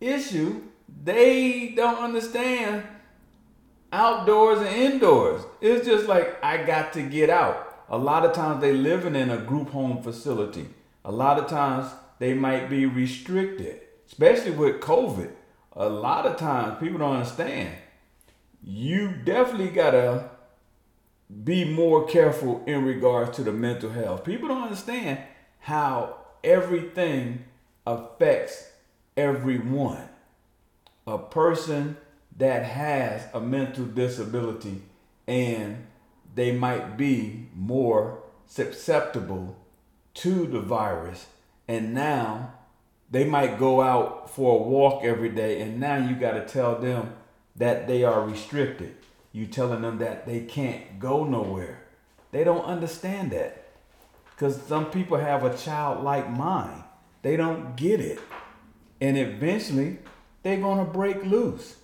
issue. 0.00 0.62
They 0.88 1.74
don't 1.76 1.98
understand 1.98 2.84
outdoors 3.92 4.58
and 4.60 4.68
indoors. 4.68 5.42
It's 5.60 5.86
just 5.86 6.06
like, 6.06 6.42
I 6.42 6.64
got 6.64 6.92
to 6.94 7.02
get 7.02 7.30
out. 7.30 7.84
A 7.88 7.98
lot 7.98 8.24
of 8.24 8.32
times 8.32 8.60
they 8.60 8.72
living 8.72 9.14
in 9.14 9.30
a 9.30 9.36
group 9.38 9.70
home 9.70 10.02
facility. 10.02 10.68
A 11.04 11.12
lot 11.12 11.38
of 11.38 11.48
times 11.48 11.92
they 12.18 12.34
might 12.34 12.70
be 12.70 12.86
restricted, 12.86 13.80
especially 14.06 14.52
with 14.52 14.80
COVID. 14.80 15.30
A 15.76 15.88
lot 15.88 16.26
of 16.26 16.36
times 16.36 16.78
people 16.80 16.98
don't 16.98 17.16
understand. 17.16 17.74
You 18.62 19.12
definitely 19.24 19.68
gotta 19.68 20.30
be 21.42 21.64
more 21.64 22.06
careful 22.06 22.62
in 22.66 22.84
regards 22.84 23.36
to 23.36 23.42
the 23.42 23.52
mental 23.52 23.90
health. 23.90 24.24
People 24.24 24.48
don't 24.48 24.62
understand 24.62 25.18
how 25.60 26.16
everything 26.42 27.44
affects 27.86 28.70
everyone. 29.16 30.08
A 31.06 31.18
person 31.18 31.96
that 32.36 32.64
has 32.64 33.26
a 33.32 33.40
mental 33.40 33.84
disability 33.84 34.82
and 35.26 35.86
they 36.34 36.52
might 36.52 36.96
be 36.96 37.48
more 37.54 38.22
susceptible 38.46 39.56
to 40.14 40.46
the 40.46 40.60
virus 40.60 41.26
and 41.68 41.94
now 41.94 42.54
they 43.10 43.24
might 43.24 43.58
go 43.58 43.80
out 43.80 44.30
for 44.30 44.58
a 44.58 44.62
walk 44.62 45.04
every 45.04 45.28
day 45.28 45.60
and 45.60 45.78
now 45.78 45.96
you 45.96 46.14
got 46.16 46.32
to 46.32 46.46
tell 46.46 46.76
them 46.78 47.12
that 47.56 47.86
they 47.86 48.02
are 48.02 48.26
restricted 48.26 48.96
you 49.34 49.46
telling 49.46 49.82
them 49.82 49.98
that 49.98 50.26
they 50.26 50.40
can't 50.40 51.00
go 51.00 51.24
nowhere. 51.24 51.82
They 52.30 52.44
don't 52.44 52.64
understand 52.64 53.32
that. 53.32 53.66
Because 54.30 54.62
some 54.62 54.92
people 54.92 55.18
have 55.18 55.44
a 55.44 55.56
childlike 55.56 56.30
mind. 56.30 56.84
They 57.22 57.36
don't 57.36 57.74
get 57.74 58.00
it. 58.00 58.20
And 59.00 59.18
eventually, 59.18 59.98
they're 60.44 60.60
going 60.60 60.78
to 60.78 60.90
break 60.90 61.24
loose. 61.24 61.74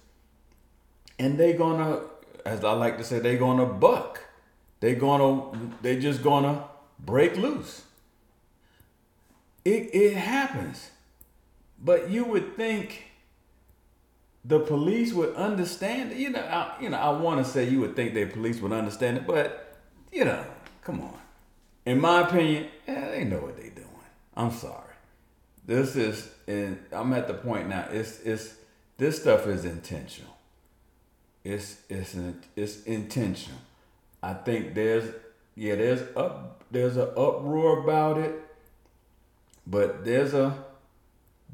And 1.18 1.36
they're 1.36 1.56
going 1.56 1.78
to, 1.78 2.02
as 2.46 2.64
I 2.64 2.72
like 2.72 2.98
to 2.98 3.04
say, 3.04 3.18
they're 3.18 3.36
going 3.36 3.58
to 3.58 3.66
buck. 3.66 4.22
They're 4.78 4.94
going 4.94 5.20
to, 5.20 5.72
they're 5.82 6.00
just 6.00 6.22
going 6.22 6.44
to 6.44 6.64
break 6.98 7.36
loose. 7.36 7.82
It, 9.64 9.94
it 9.94 10.14
happens. 10.14 10.90
But 11.82 12.10
you 12.10 12.24
would 12.24 12.56
think 12.56 13.10
the 14.44 14.60
police 14.60 15.12
would 15.12 15.34
understand. 15.34 16.18
You 16.18 16.30
know, 16.30 16.40
I, 16.40 16.74
you 16.80 16.90
know, 16.90 16.98
I 16.98 17.10
want 17.10 17.44
to 17.44 17.50
say 17.50 17.68
you 17.68 17.80
would 17.80 17.96
think 17.96 18.14
the 18.14 18.26
police 18.26 18.60
would 18.60 18.72
understand 18.72 19.18
it, 19.18 19.26
but 19.26 19.78
you 20.12 20.24
know, 20.24 20.44
come 20.82 21.00
on. 21.00 21.18
In 21.86 22.00
my 22.00 22.28
opinion, 22.28 22.68
yeah, 22.86 23.10
they 23.10 23.24
know 23.24 23.38
what 23.38 23.56
they're 23.56 23.70
doing. 23.70 23.86
I'm 24.36 24.52
sorry. 24.52 24.94
this 25.66 25.96
is 25.96 26.30
and 26.50 26.84
I'm 26.90 27.12
at 27.12 27.28
the 27.28 27.34
point 27.34 27.68
now. 27.68 27.86
It's 27.92 28.20
it's 28.20 28.54
this 28.98 29.20
stuff 29.20 29.46
is 29.46 29.64
intentional. 29.64 30.36
It's 31.44 31.82
it's 31.88 32.16
it's 32.56 32.82
intentional. 32.82 33.60
I 34.22 34.34
think 34.34 34.74
there's 34.74 35.14
yeah 35.54 35.76
there's 35.76 36.02
up 36.16 36.64
there's 36.70 36.96
an 36.96 37.08
uproar 37.16 37.78
about 37.78 38.18
it, 38.18 38.34
but 39.64 40.04
there's 40.04 40.34
a 40.34 40.64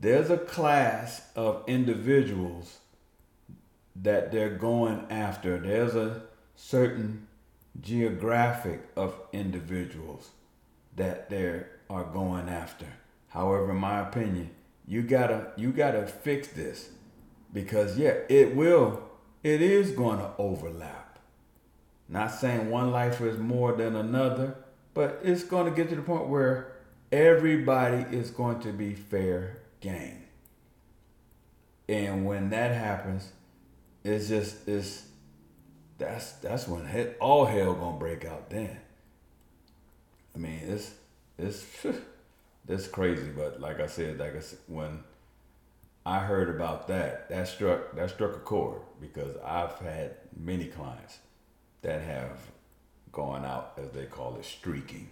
there's 0.01 0.31
a 0.31 0.39
class 0.39 1.29
of 1.37 1.63
individuals 1.67 2.79
that 3.97 4.33
they're 4.33 4.57
going 4.57 5.07
after. 5.11 5.59
There's 5.59 5.95
a 5.95 6.23
certain 6.55 7.27
geographic 7.83 8.81
of 8.97 9.15
individuals 9.35 10.31
that 10.97 11.29
they 11.29 11.65
are 11.91 12.05
going 12.05 12.49
after. 12.49 12.87
However, 13.29 13.73
in 13.73 13.77
my 13.77 14.01
opinion, 14.01 14.51
you 14.87 15.03
gotta 15.03 15.53
you 15.57 15.73
gotta 15.73 16.07
fix 16.07 16.49
this 16.49 16.91
because 17.53 17.99
yeah, 17.99 18.15
it 18.29 18.55
will 18.55 19.03
it 19.43 19.63
is 19.63 19.93
going 19.93 20.19
to 20.19 20.31
overlap. 20.39 21.21
Not 22.09 22.33
saying 22.33 22.69
one 22.69 22.91
life 22.91 23.21
is 23.21 23.39
more 23.39 23.73
than 23.73 23.95
another, 23.95 24.57
but 24.93 25.21
it's 25.23 25.45
going 25.45 25.67
to 25.67 25.71
get 25.71 25.89
to 25.91 25.95
the 25.97 26.03
point 26.03 26.27
where 26.29 26.73
everybody 27.13 28.05
is 28.17 28.31
going 28.31 28.61
to 28.61 28.73
be 28.73 28.95
fair 28.95 29.59
game. 29.81 30.25
And 31.89 32.27
when 32.27 32.51
that 32.51 32.75
happens, 32.75 33.31
it's 34.03 34.29
just 34.29 34.67
it's 34.69 35.07
that's 35.99 36.33
that's 36.33 36.67
when 36.67 37.15
all 37.21 37.45
hell 37.45 37.75
gonna 37.75 37.99
break 37.99 38.25
out 38.25 38.51
then. 38.51 38.79
I 40.35 40.39
mean, 40.39 40.61
it's 40.67 40.93
it's 41.39 41.65
that's 42.67 42.89
crazy, 42.89 43.29
but 43.35 43.61
like 43.61 43.81
I 43.81 43.87
said, 43.87 44.19
like 44.19 44.37
I 44.37 44.41
said, 44.41 44.59
when 44.67 45.05
I 46.05 46.21
heard 46.21 46.49
about 46.49 46.89
that, 46.89 47.29
that 47.31 47.49
struck 47.49 47.95
that 47.97 48.11
struck 48.11 48.37
a 48.37 48.41
chord 48.41 48.83
because 49.01 49.37
I've 49.45 49.79
had 49.79 50.17
many 50.37 50.67
clients 50.67 51.19
that 51.83 52.03
have 52.03 52.41
gone 53.13 53.45
out 53.45 53.73
as 53.79 53.91
they 53.93 54.05
call 54.05 54.37
it 54.37 54.45
streaking 54.45 55.09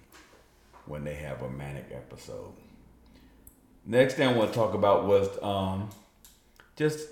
when 0.87 1.05
they 1.05 1.15
have 1.15 1.43
a 1.43 1.49
manic 1.49 1.87
episode. 1.93 2.53
Next 3.87 4.15
thing 4.15 4.29
I 4.29 4.33
want 4.33 4.53
to 4.53 4.55
talk 4.55 4.75
about 4.75 5.07
was 5.07 5.29
um, 5.43 5.91
just 6.77 7.09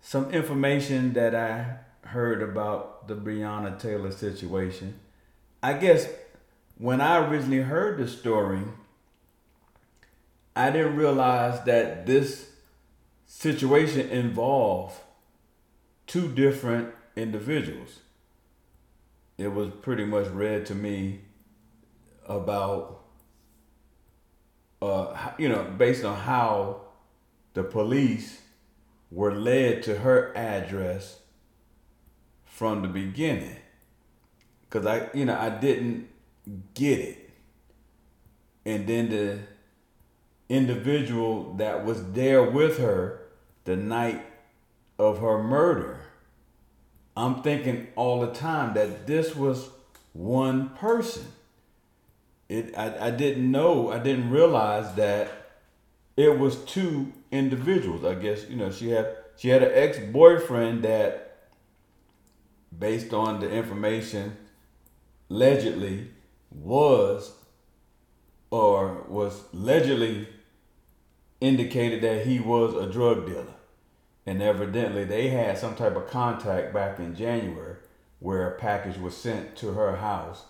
some 0.00 0.30
information 0.30 1.12
that 1.12 1.34
I 1.34 1.76
heard 2.08 2.42
about 2.42 3.08
the 3.08 3.14
Breonna 3.14 3.78
Taylor 3.78 4.10
situation. 4.10 4.98
I 5.62 5.74
guess 5.74 6.08
when 6.78 7.00
I 7.00 7.18
originally 7.28 7.62
heard 7.62 7.98
the 7.98 8.08
story, 8.08 8.62
I 10.60 10.70
didn't 10.70 10.96
realize 10.96 11.64
that 11.64 12.04
this 12.04 12.50
situation 13.24 14.10
involved 14.10 14.94
two 16.06 16.28
different 16.28 16.92
individuals. 17.16 18.00
It 19.38 19.48
was 19.48 19.70
pretty 19.80 20.04
much 20.04 20.26
read 20.28 20.66
to 20.66 20.74
me 20.74 21.22
about 22.26 23.00
uh, 24.82 25.32
you 25.38 25.48
know, 25.48 25.64
based 25.78 26.04
on 26.04 26.16
how 26.16 26.82
the 27.54 27.62
police 27.62 28.42
were 29.10 29.34
led 29.34 29.82
to 29.84 30.00
her 30.00 30.36
address 30.36 31.20
from 32.44 32.82
the 32.82 32.88
beginning. 32.88 33.56
Cause 34.68 34.86
I, 34.86 35.08
you 35.14 35.24
know, 35.24 35.38
I 35.38 35.48
didn't 35.48 36.08
get 36.74 36.98
it. 36.98 37.30
And 38.64 38.86
then 38.86 39.08
the 39.08 39.38
individual 40.50 41.54
that 41.54 41.86
was 41.86 42.12
there 42.12 42.42
with 42.42 42.76
her 42.76 43.22
the 43.64 43.76
night 43.76 44.22
of 44.98 45.20
her 45.20 45.42
murder, 45.42 46.00
I'm 47.16 47.42
thinking 47.42 47.86
all 47.96 48.20
the 48.20 48.32
time 48.32 48.74
that 48.74 49.06
this 49.06 49.34
was 49.34 49.70
one 50.12 50.68
person 50.70 51.24
it 52.50 52.76
I, 52.76 53.06
I 53.06 53.10
didn't 53.12 53.50
know, 53.50 53.90
I 53.90 54.00
didn't 54.00 54.30
realize 54.30 54.94
that 54.96 55.30
it 56.16 56.38
was 56.38 56.56
two 56.64 57.12
individuals. 57.30 58.04
I 58.04 58.14
guess, 58.14 58.46
you 58.50 58.56
know, 58.56 58.70
she 58.70 58.90
had 58.90 59.16
she 59.36 59.48
had 59.48 59.62
an 59.62 59.70
ex-boyfriend 59.72 60.82
that 60.82 61.46
based 62.76 63.14
on 63.14 63.40
the 63.40 63.48
information 63.48 64.36
allegedly 65.30 66.08
was 66.50 67.32
or 68.50 69.04
was 69.08 69.44
allegedly 69.54 70.28
indicated 71.40 72.02
that 72.02 72.26
he 72.26 72.38
was 72.38 72.74
a 72.74 72.90
drug 72.90 73.26
dealer. 73.26 73.54
And 74.26 74.42
evidently 74.42 75.04
they 75.04 75.28
had 75.28 75.58
some 75.58 75.74
type 75.74 75.96
of 75.96 76.08
contact 76.08 76.72
back 76.72 76.98
in 76.98 77.14
January 77.14 77.76
where 78.18 78.48
a 78.48 78.58
package 78.58 78.98
was 78.98 79.16
sent 79.16 79.56
to 79.56 79.72
her 79.72 79.96
house 79.96 80.44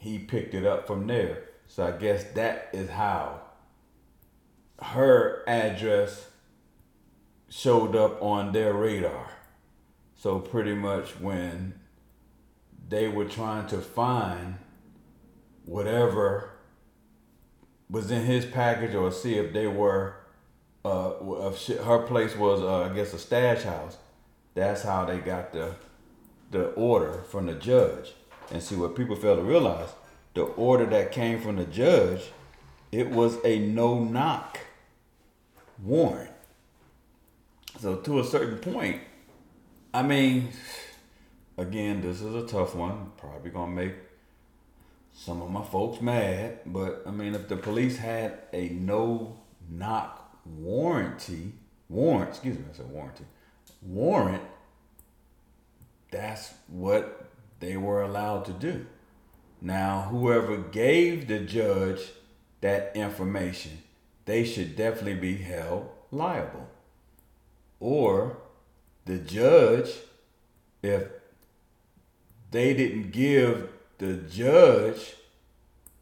he 0.00 0.18
picked 0.18 0.54
it 0.54 0.64
up 0.64 0.86
from 0.86 1.06
there. 1.06 1.44
So 1.66 1.86
I 1.86 1.92
guess 1.92 2.24
that 2.32 2.70
is 2.72 2.88
how 2.88 3.42
her 4.82 5.44
address 5.46 6.28
showed 7.50 7.94
up 7.94 8.20
on 8.22 8.52
their 8.52 8.72
radar. 8.72 9.30
So 10.16 10.38
pretty 10.38 10.74
much 10.74 11.20
when 11.20 11.74
they 12.88 13.08
were 13.08 13.26
trying 13.26 13.66
to 13.68 13.78
find 13.78 14.56
whatever 15.66 16.50
was 17.90 18.10
in 18.10 18.24
his 18.24 18.44
package 18.44 18.94
or 18.94 19.10
see 19.10 19.34
if 19.34 19.52
they 19.52 19.66
were 19.66 20.14
uh 20.84 21.10
her 21.84 21.98
place 22.06 22.36
was 22.36 22.60
uh, 22.60 22.90
I 22.90 22.94
guess 22.94 23.12
a 23.12 23.18
stash 23.18 23.62
house. 23.62 23.96
That's 24.54 24.82
how 24.82 25.04
they 25.04 25.18
got 25.18 25.52
the 25.52 25.74
the 26.50 26.66
order 26.70 27.22
from 27.30 27.46
the 27.46 27.54
judge. 27.54 28.12
And 28.52 28.62
see 28.62 28.74
what 28.74 28.96
people 28.96 29.14
fail 29.14 29.36
to 29.36 29.42
realize, 29.42 29.90
the 30.34 30.42
order 30.42 30.84
that 30.86 31.12
came 31.12 31.40
from 31.40 31.54
the 31.56 31.64
judge, 31.64 32.32
it 32.90 33.08
was 33.08 33.38
a 33.44 33.60
no 33.60 34.02
knock 34.02 34.58
warrant. 35.82 36.30
So 37.78 37.96
to 37.96 38.18
a 38.18 38.24
certain 38.24 38.58
point, 38.58 39.00
I 39.94 40.02
mean, 40.02 40.48
again, 41.56 42.02
this 42.02 42.20
is 42.20 42.34
a 42.34 42.46
tough 42.46 42.74
one. 42.74 43.12
Probably 43.16 43.50
gonna 43.50 43.70
make 43.72 43.94
some 45.12 45.42
of 45.42 45.50
my 45.50 45.64
folks 45.64 46.00
mad, 46.00 46.60
but 46.66 47.02
I 47.06 47.10
mean, 47.10 47.34
if 47.34 47.48
the 47.48 47.56
police 47.56 47.98
had 47.98 48.38
a 48.52 48.68
no 48.70 49.38
knock 49.68 50.38
warranty, 50.44 51.52
warrant, 51.88 52.30
excuse 52.30 52.58
me, 52.58 52.64
I 52.70 52.76
said 52.76 52.90
warranty, 52.90 53.24
warrant, 53.82 54.42
that's 56.10 56.54
what 56.68 57.30
they 57.60 57.76
were 57.76 58.02
allowed 58.02 58.44
to 58.46 58.52
do. 58.52 58.86
Now, 59.60 60.08
whoever 60.10 60.56
gave 60.56 61.28
the 61.28 61.40
judge 61.40 62.00
that 62.62 62.92
information, 62.94 63.82
they 64.24 64.44
should 64.44 64.76
definitely 64.76 65.14
be 65.14 65.36
held 65.36 65.88
liable. 66.10 66.68
Or 67.78 68.38
the 69.04 69.18
judge, 69.18 69.90
if 70.82 71.08
they 72.50 72.74
didn't 72.74 73.10
give 73.12 73.70
the 74.00 74.14
judge 74.14 75.14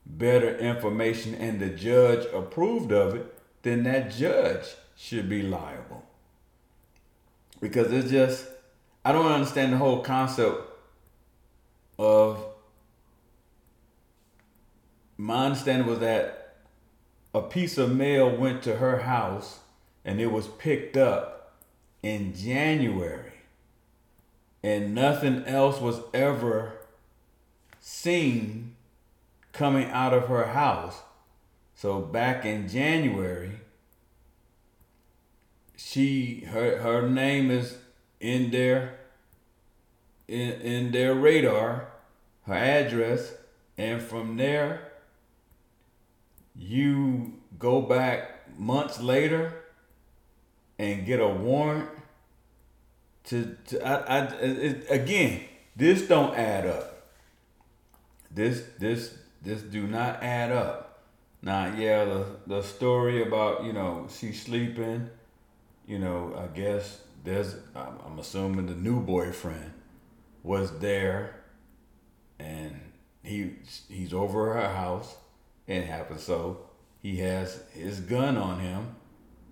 better 0.06 0.56
information 0.56 1.34
and 1.34 1.60
the 1.60 1.68
judge 1.68 2.24
approved 2.32 2.92
of 2.92 3.16
it, 3.16 3.34
then 3.62 3.82
that 3.82 4.12
judge 4.12 4.64
should 4.96 5.28
be 5.28 5.42
liable. 5.42 6.04
Because 7.60 7.92
it's 7.92 8.08
just, 8.08 8.46
I 9.04 9.10
don't 9.10 9.30
understand 9.30 9.72
the 9.72 9.78
whole 9.78 10.00
concept 10.00 10.62
of 11.98 12.44
my 15.16 15.46
understanding 15.46 15.88
was 15.88 15.98
that 15.98 16.56
a 17.34 17.42
piece 17.42 17.78
of 17.78 17.94
mail 17.94 18.34
went 18.34 18.62
to 18.62 18.76
her 18.76 19.00
house 19.00 19.58
and 20.04 20.20
it 20.20 20.30
was 20.30 20.46
picked 20.46 20.96
up 20.96 21.56
in 22.04 22.32
January 22.32 23.32
and 24.62 24.94
nothing 24.94 25.44
else 25.46 25.80
was 25.80 26.00
ever 26.14 26.77
seen 27.80 28.74
coming 29.52 29.90
out 29.90 30.14
of 30.14 30.28
her 30.28 30.46
house. 30.46 31.02
So 31.74 32.00
back 32.00 32.44
in 32.44 32.68
January, 32.68 33.52
she 35.76 36.44
her 36.50 36.78
her 36.78 37.08
name 37.08 37.50
is 37.50 37.78
in 38.20 38.50
their 38.50 38.98
in, 40.26 40.52
in 40.60 40.92
their 40.92 41.14
radar, 41.14 41.88
her 42.46 42.54
address, 42.54 43.34
and 43.76 44.02
from 44.02 44.36
there 44.36 44.92
you 46.56 47.34
go 47.58 47.80
back 47.80 48.58
months 48.58 49.00
later 49.00 49.64
and 50.78 51.06
get 51.06 51.20
a 51.20 51.28
warrant 51.28 51.88
to, 53.24 53.56
to 53.66 53.86
I, 53.86 54.18
I 54.18 54.24
it, 54.40 54.86
again 54.90 55.42
this 55.76 56.08
don't 56.08 56.34
add 56.36 56.66
up 56.66 56.97
this 58.30 58.64
this 58.78 59.14
this 59.42 59.62
do 59.62 59.86
not 59.86 60.22
add 60.22 60.52
up. 60.52 61.02
Now, 61.42 61.74
yeah, 61.76 62.04
the 62.04 62.26
the 62.46 62.62
story 62.62 63.22
about 63.22 63.64
you 63.64 63.72
know 63.72 64.08
she's 64.10 64.42
sleeping, 64.42 65.10
you 65.86 65.98
know, 65.98 66.34
I 66.36 66.54
guess 66.56 67.00
there's 67.24 67.54
I'm, 67.74 67.98
I'm 68.04 68.18
assuming 68.18 68.66
the 68.66 68.74
new 68.74 69.00
boyfriend 69.00 69.72
was 70.42 70.78
there, 70.78 71.44
and 72.38 72.80
he 73.22 73.52
he's 73.88 74.12
over 74.12 74.54
her 74.54 74.68
house, 74.68 75.16
and 75.66 75.84
it 75.84 75.86
happens. 75.86 76.22
So 76.22 76.68
he 77.00 77.18
has 77.18 77.62
his 77.72 78.00
gun 78.00 78.36
on 78.36 78.60
him, 78.60 78.96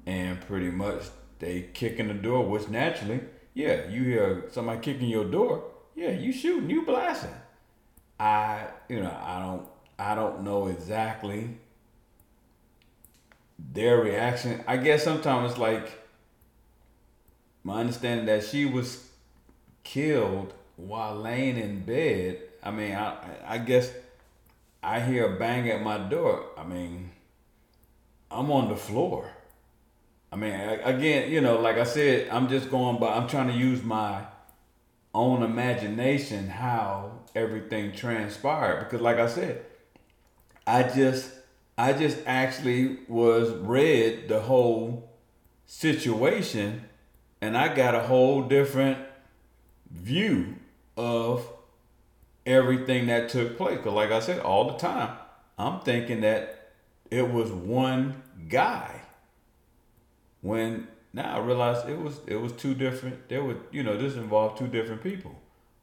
and 0.07 0.41
pretty 0.41 0.71
much 0.71 1.05
they 1.39 1.69
kick 1.73 1.99
in 1.99 2.09
the 2.09 2.15
door, 2.15 2.45
which 2.47 2.69
naturally, 2.69 3.21
yeah, 3.55 3.89
you 3.89 4.03
hear 4.03 4.45
somebody 4.51 4.81
kicking 4.81 5.09
your 5.09 5.25
door, 5.25 5.65
yeah, 5.95 6.11
you 6.11 6.33
shooting, 6.33 6.71
you 6.71 6.85
blasting. 6.85 7.31
I 8.19 8.67
you 8.89 9.01
know 9.01 9.17
I 9.23 9.41
don't 9.41 9.69
I 9.99 10.15
don't 10.15 10.43
know 10.43 10.69
exactly 10.69 11.57
their 13.59 13.99
reaction. 13.99 14.63
I 14.67 14.77
guess 14.77 15.05
sometimes 15.05 15.53
it's 15.53 15.59
like 15.59 15.91
my 17.63 17.81
understanding 17.81 18.27
that 18.27 18.45
she 18.45 18.65
was 18.65 19.09
killed 19.83 20.53
while 20.77 21.15
laying 21.15 21.57
in 21.57 21.81
bed. 21.85 22.41
I 22.63 22.71
mean, 22.71 22.95
I 22.95 23.17
I 23.47 23.59
guess 23.59 23.91
I 24.83 25.01
hear 25.01 25.35
a 25.35 25.39
bang 25.39 25.69
at 25.71 25.83
my 25.83 25.99
door. 25.99 26.47
I 26.57 26.65
mean, 26.65 27.11
I'm 28.31 28.51
on 28.51 28.69
the 28.69 28.77
floor. 28.77 29.31
I 30.33 30.37
mean, 30.37 30.53
again, 30.53 31.31
you 31.31 31.41
know, 31.41 31.61
like 31.61 31.79
I 31.79 31.85
said, 31.85 32.29
I'm 32.31 32.49
just 32.49 32.71
going 32.71 32.99
by. 32.99 33.17
I'm 33.17 33.29
trying 33.29 33.49
to 33.49 33.55
use 33.55 33.83
my 33.83 34.25
own 35.15 35.43
imagination 35.43 36.49
how 36.49 37.16
everything 37.37 37.93
transpired 37.93 38.81
because, 38.85 39.01
like 39.01 39.19
I 39.19 39.29
said, 39.29 39.65
I 40.67 40.83
just 40.83 41.31
I 41.79 41.93
just 41.93 42.19
actually 42.27 42.99
was 43.07 43.51
read 43.51 44.29
the 44.29 44.41
whole 44.41 45.11
situation 45.67 46.85
and 47.41 47.57
I 47.57 47.75
got 47.75 47.95
a 47.95 48.01
whole 48.01 48.43
different 48.43 48.99
view 49.91 50.57
of 50.97 51.47
everything 52.47 53.09
that 53.09 53.29
took 53.29 53.59
place. 53.59 53.79
Cause 53.85 53.93
like 53.93 54.11
I 54.11 54.21
said, 54.21 54.41
all 54.41 54.73
the 54.73 54.79
time, 54.79 55.17
I'm 55.59 55.81
thinking 55.81 56.23
that 56.23 56.73
it 57.11 57.31
was 57.31 57.53
one 57.53 58.23
guy. 58.49 59.03
When 60.41 60.89
now 61.13 61.37
I 61.37 61.41
realized 61.41 61.89
it 61.89 62.01
was 62.01 62.21
it 62.27 62.37
was 62.37 62.53
two 62.53 62.75
different. 62.75 63.29
There 63.29 63.45
were 63.45 63.57
you 63.71 63.83
know 63.83 63.97
this 63.97 64.15
involved 64.15 64.59
two 64.59 64.69
different 64.69 65.03
people. 65.03 65.35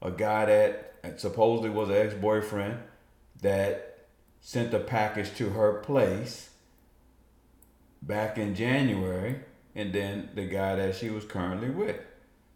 A 0.02 0.12
guy 0.12 0.46
that 0.46 0.93
supposedly 1.18 1.70
was 1.70 1.90
an 1.90 1.96
ex 1.96 2.14
boyfriend 2.14 2.80
that 3.42 4.06
sent 4.42 4.74
a 4.74 4.80
package 4.80 5.34
to 5.36 5.50
her 5.50 5.80
place 5.80 6.50
back 8.02 8.38
in 8.38 8.56
January, 8.56 9.40
and 9.76 9.94
then 9.94 10.30
the 10.36 10.46
guy 10.46 10.76
that 10.76 10.96
she 10.96 11.10
was 11.10 11.26
currently 11.26 11.70
with. 11.70 11.98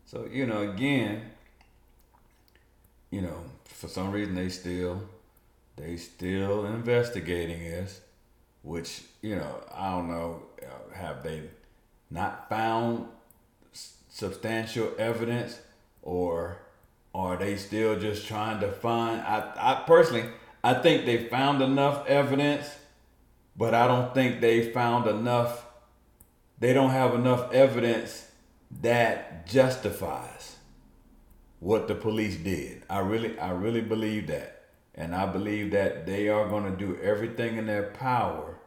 So, 0.06 0.28
you 0.32 0.46
know, 0.46 0.70
again, 0.70 1.22
you 3.12 3.22
know, 3.22 3.44
for 3.66 3.88
some 3.88 4.12
reason 4.12 4.36
they 4.36 4.50
still 4.50 5.04
they 5.78 5.96
still 5.98 6.66
investigating 6.66 7.64
this, 7.64 8.02
which, 8.64 9.04
you 9.22 9.36
know, 9.36 9.64
I 9.74 9.92
don't 9.92 10.08
know, 10.08 10.44
uh, 10.62 10.96
have 10.96 11.24
they 11.24 11.44
not 12.10 12.50
found 12.50 13.08
substantial 13.72 14.92
evidence 14.98 15.60
or 16.02 16.58
are 17.18 17.36
they 17.36 17.58
still 17.58 18.00
just 18.00 18.28
trying 18.28 18.60
to 18.60 18.72
find 18.72 19.20
I, 19.22 19.52
I 19.58 19.84
personally 19.88 20.30
I 20.64 20.74
think 20.74 21.06
they 21.06 21.26
found 21.30 21.62
enough 21.62 22.06
evidence, 22.08 22.68
but 23.56 23.74
I 23.74 23.88
don't 23.88 24.14
think 24.14 24.42
they 24.42 24.70
found 24.72 25.08
enough. 25.08 25.66
They 26.60 26.74
don't 26.74 26.90
have 26.90 27.14
enough 27.14 27.54
evidence 27.54 28.30
that 28.82 29.48
justifies 29.48 30.58
what 31.60 31.88
the 31.88 31.96
police 31.96 32.36
did. 32.36 32.84
I 32.90 33.00
really, 33.00 33.40
I 33.40 33.52
really 33.52 33.80
believe 33.80 34.28
that, 34.28 34.66
and 34.94 35.16
I 35.16 35.26
believe 35.26 35.72
that 35.72 36.06
they 36.06 36.28
are 36.28 36.50
going 36.50 36.66
to 36.66 36.78
do 36.78 37.00
everything 37.02 37.58
in 37.58 37.68
their 37.68 37.92
power 37.92 38.60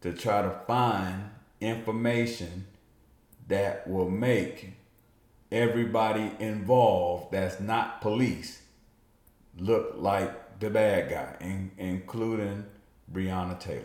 to 0.00 0.12
try 0.12 0.40
to 0.42 0.58
find 0.66 1.30
information 1.60 2.66
that 3.48 3.86
will 3.86 4.08
make 4.08 4.72
everybody 5.52 6.32
involved 6.40 7.32
that's 7.32 7.60
not 7.60 8.00
police 8.00 8.62
look 9.58 9.94
like 9.96 10.58
the 10.60 10.70
bad 10.70 11.10
guy, 11.10 11.36
in, 11.40 11.70
including 11.76 12.64
Breonna 13.12 13.58
Taylor. 13.58 13.84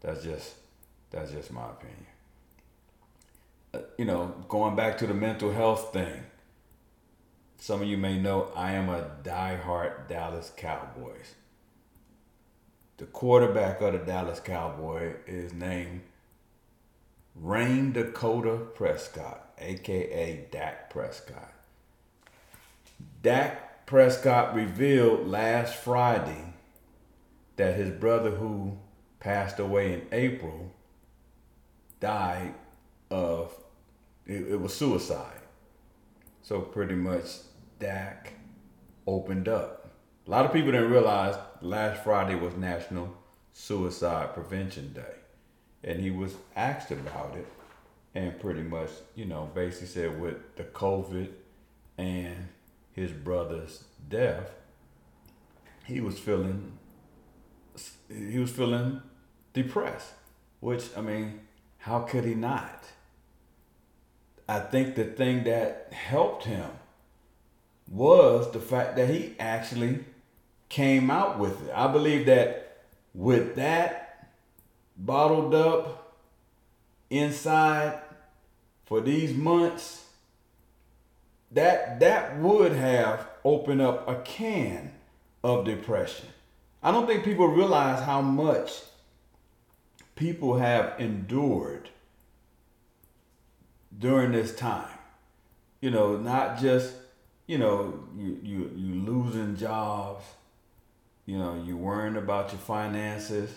That's 0.00 0.22
just 0.22 0.54
that's 1.10 1.32
just 1.32 1.50
my 1.52 1.64
opinion. 1.70 2.06
Uh, 3.72 3.78
you 3.96 4.04
know, 4.04 4.34
going 4.48 4.76
back 4.76 4.98
to 4.98 5.06
the 5.06 5.14
mental 5.14 5.52
health 5.52 5.92
thing. 5.92 6.24
Some 7.60 7.82
of 7.82 7.88
you 7.88 7.98
may 7.98 8.18
know 8.18 8.52
I 8.54 8.72
am 8.72 8.88
a 8.88 9.10
die-hard 9.24 10.06
Dallas 10.06 10.52
Cowboys. 10.56 11.34
The 12.98 13.06
quarterback 13.06 13.80
of 13.80 13.92
the 13.94 13.98
Dallas 13.98 14.38
Cowboy 14.38 15.14
is 15.26 15.52
named 15.52 16.02
Rayne 17.34 17.92
Dakota 17.92 18.58
Prescott, 18.74 19.47
aka 19.60 20.46
Dak 20.50 20.90
Prescott. 20.90 21.52
Dak 23.22 23.86
Prescott 23.86 24.54
revealed 24.54 25.26
last 25.26 25.76
Friday 25.76 26.54
that 27.56 27.76
his 27.76 27.90
brother, 27.90 28.30
who 28.30 28.78
passed 29.20 29.58
away 29.58 29.92
in 29.92 30.02
April, 30.12 30.72
died 32.00 32.54
of 33.10 33.56
it, 34.26 34.52
it 34.52 34.60
was 34.60 34.74
suicide. 34.74 35.40
So 36.42 36.60
pretty 36.60 36.94
much 36.94 37.24
Dak 37.78 38.34
opened 39.06 39.48
up. 39.48 39.90
A 40.26 40.30
lot 40.30 40.44
of 40.44 40.52
people 40.52 40.72
didn't 40.72 40.90
realize 40.90 41.36
last 41.62 42.04
Friday 42.04 42.34
was 42.34 42.54
National 42.54 43.16
Suicide 43.52 44.34
Prevention 44.34 44.92
Day. 44.92 45.14
And 45.82 46.00
he 46.00 46.10
was 46.10 46.34
asked 46.54 46.90
about 46.90 47.34
it 47.36 47.46
and 48.14 48.38
pretty 48.40 48.62
much, 48.62 48.90
you 49.14 49.24
know, 49.24 49.50
basically 49.54 49.86
said 49.88 50.20
with 50.20 50.56
the 50.56 50.64
COVID 50.64 51.28
and 51.96 52.48
his 52.92 53.12
brother's 53.12 53.84
death, 54.08 54.50
he 55.84 56.00
was 56.00 56.18
feeling 56.18 56.78
he 58.08 58.38
was 58.38 58.50
feeling 58.50 59.02
depressed. 59.52 60.12
Which 60.60 60.84
I 60.96 61.00
mean, 61.00 61.40
how 61.78 62.00
could 62.00 62.24
he 62.24 62.34
not? 62.34 62.84
I 64.48 64.60
think 64.60 64.94
the 64.94 65.04
thing 65.04 65.44
that 65.44 65.92
helped 65.92 66.44
him 66.44 66.70
was 67.90 68.50
the 68.52 68.60
fact 68.60 68.96
that 68.96 69.08
he 69.08 69.34
actually 69.38 70.04
came 70.68 71.10
out 71.10 71.38
with 71.38 71.68
it. 71.68 71.72
I 71.74 71.86
believe 71.90 72.26
that 72.26 72.84
with 73.14 73.56
that 73.56 74.30
bottled 74.96 75.54
up 75.54 75.97
inside 77.10 77.98
for 78.84 79.00
these 79.00 79.34
months, 79.34 80.04
that 81.52 82.00
that 82.00 82.38
would 82.38 82.72
have 82.72 83.26
opened 83.44 83.80
up 83.80 84.08
a 84.08 84.16
can 84.22 84.92
of 85.42 85.64
depression. 85.64 86.26
I 86.82 86.92
don't 86.92 87.06
think 87.06 87.24
people 87.24 87.48
realize 87.48 88.02
how 88.02 88.20
much 88.20 88.72
people 90.14 90.58
have 90.58 90.94
endured 90.98 91.88
during 93.96 94.32
this 94.32 94.54
time. 94.54 94.98
You 95.80 95.90
know, 95.90 96.16
not 96.16 96.58
just 96.58 96.94
you 97.46 97.58
know 97.58 98.04
you 98.16 98.38
you 98.42 98.70
you 98.76 98.94
losing 98.94 99.56
jobs. 99.56 100.24
You 101.26 101.36
know, 101.38 101.62
you 101.62 101.76
worrying 101.76 102.16
about 102.16 102.52
your 102.52 102.60
finances. 102.60 103.50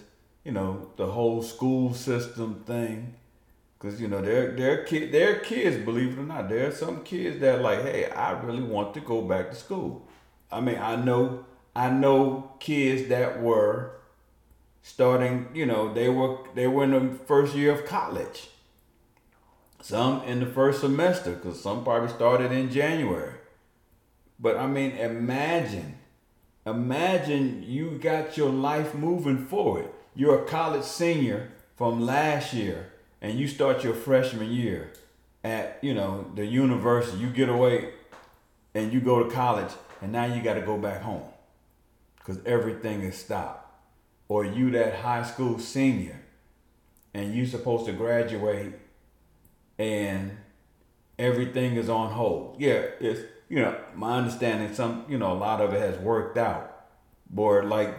You 0.43 0.51
know, 0.51 0.89
the 0.97 1.07
whole 1.07 1.41
school 1.41 1.93
system 1.93 2.63
thing. 2.65 3.15
Cause 3.81 3.99
you 3.99 4.07
know 4.07 4.21
they're 4.21 4.51
they're 4.51 4.83
kid 4.83 5.11
they're 5.11 5.39
kids, 5.39 5.75
believe 5.83 6.13
it 6.13 6.21
or 6.21 6.23
not. 6.23 6.49
There 6.49 6.67
are 6.67 6.71
some 6.71 7.03
kids 7.03 7.39
that 7.39 7.63
like, 7.63 7.81
hey, 7.81 8.11
I 8.11 8.33
really 8.43 8.61
want 8.61 8.93
to 8.93 8.99
go 8.99 9.23
back 9.23 9.49
to 9.49 9.55
school. 9.55 10.07
I 10.51 10.61
mean, 10.61 10.77
I 10.77 10.97
know 10.97 11.47
I 11.75 11.89
know 11.89 12.51
kids 12.59 13.09
that 13.09 13.41
were 13.41 13.93
starting, 14.83 15.47
you 15.55 15.65
know, 15.65 15.91
they 15.91 16.09
were 16.09 16.37
they 16.53 16.67
were 16.67 16.83
in 16.83 16.91
the 16.91 17.15
first 17.25 17.55
year 17.55 17.71
of 17.71 17.87
college. 17.87 18.49
Some 19.81 20.21
in 20.25 20.41
the 20.41 20.45
first 20.45 20.81
semester, 20.81 21.31
because 21.31 21.59
some 21.59 21.83
probably 21.83 22.09
started 22.09 22.51
in 22.51 22.69
January. 22.69 23.33
But 24.39 24.57
I 24.57 24.67
mean, 24.67 24.91
imagine, 24.91 25.97
imagine 26.67 27.63
you 27.63 27.97
got 27.97 28.37
your 28.37 28.51
life 28.51 28.93
moving 28.93 29.43
forward. 29.43 29.89
You're 30.13 30.43
a 30.43 30.45
college 30.45 30.83
senior 30.83 31.49
from 31.75 32.05
last 32.05 32.53
year 32.53 32.90
and 33.21 33.39
you 33.39 33.47
start 33.47 33.83
your 33.83 33.93
freshman 33.93 34.51
year 34.51 34.91
at 35.43 35.79
you 35.81 35.93
know 35.93 36.29
the 36.35 36.45
university 36.45 37.17
you 37.17 37.27
get 37.27 37.49
away 37.49 37.93
and 38.73 38.91
you 38.91 38.99
go 38.99 39.23
to 39.23 39.29
college 39.29 39.71
and 40.01 40.11
now 40.11 40.25
you 40.25 40.41
got 40.41 40.55
to 40.55 40.61
go 40.61 40.77
back 40.77 41.01
home 41.01 41.23
because 42.17 42.39
everything 42.45 43.01
is 43.01 43.15
stopped 43.15 43.71
or 44.27 44.45
you 44.45 44.71
that 44.71 44.95
high 44.95 45.23
school 45.23 45.59
senior 45.59 46.21
and 47.13 47.35
you're 47.35 47.45
supposed 47.45 47.85
to 47.85 47.91
graduate 47.91 48.73
and 49.77 50.37
everything 51.19 51.75
is 51.75 51.89
on 51.89 52.11
hold. 52.11 52.55
Yeah, 52.59 52.85
it's 52.99 53.21
you 53.49 53.59
know, 53.59 53.77
my 53.95 54.17
understanding 54.17 54.73
some 54.73 55.05
you 55.09 55.17
know, 55.17 55.33
a 55.33 55.35
lot 55.35 55.59
of 55.59 55.73
it 55.73 55.79
has 55.79 55.97
worked 55.99 56.37
out. 56.37 56.85
But 57.29 57.65
like 57.65 57.95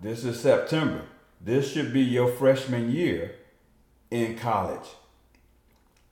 this 0.00 0.24
is 0.24 0.38
September. 0.40 1.02
This 1.40 1.72
should 1.72 1.92
be 1.92 2.02
your 2.02 2.28
freshman 2.28 2.92
year 2.92 3.34
in 4.10 4.36
college. 4.36 4.88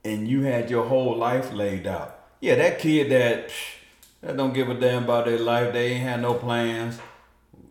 And 0.05 0.29
you 0.29 0.43
had 0.43 0.71
your 0.71 0.85
whole 0.85 1.17
life 1.17 1.53
laid 1.53 1.87
out. 1.87 2.19
Yeah, 2.41 2.55
that 2.57 2.79
kid 2.79 3.11
that 3.11 3.51
that 4.21 4.37
don't 4.37 4.53
give 4.53 4.69
a 4.69 4.75
damn 4.75 5.05
about 5.05 5.27
their 5.27 5.39
life, 5.39 5.73
they 5.73 5.93
ain't 5.93 6.03
had 6.03 6.23
no 6.23 6.35
plans, 6.35 6.99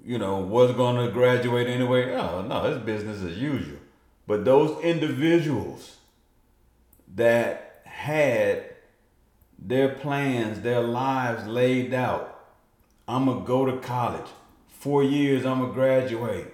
you 0.05 0.17
know, 0.17 0.39
was 0.39 0.73
gonna 0.73 1.09
graduate 1.11 1.67
anyway. 1.67 2.13
Oh 2.13 2.41
no, 2.41 2.65
it's 2.65 2.83
business 2.83 3.21
as 3.21 3.37
usual. 3.37 3.79
But 4.27 4.45
those 4.45 4.81
individuals 4.83 5.97
that 7.15 7.81
had 7.85 8.63
their 9.57 9.89
plans, 9.89 10.61
their 10.61 10.81
lives 10.81 11.47
laid 11.47 11.93
out. 11.93 12.33
I'm 13.07 13.25
gonna 13.25 13.45
go 13.45 13.65
to 13.65 13.77
college. 13.77 14.29
Four 14.67 15.03
years, 15.03 15.45
I'm 15.45 15.61
gonna 15.61 15.73
graduate. 15.73 16.47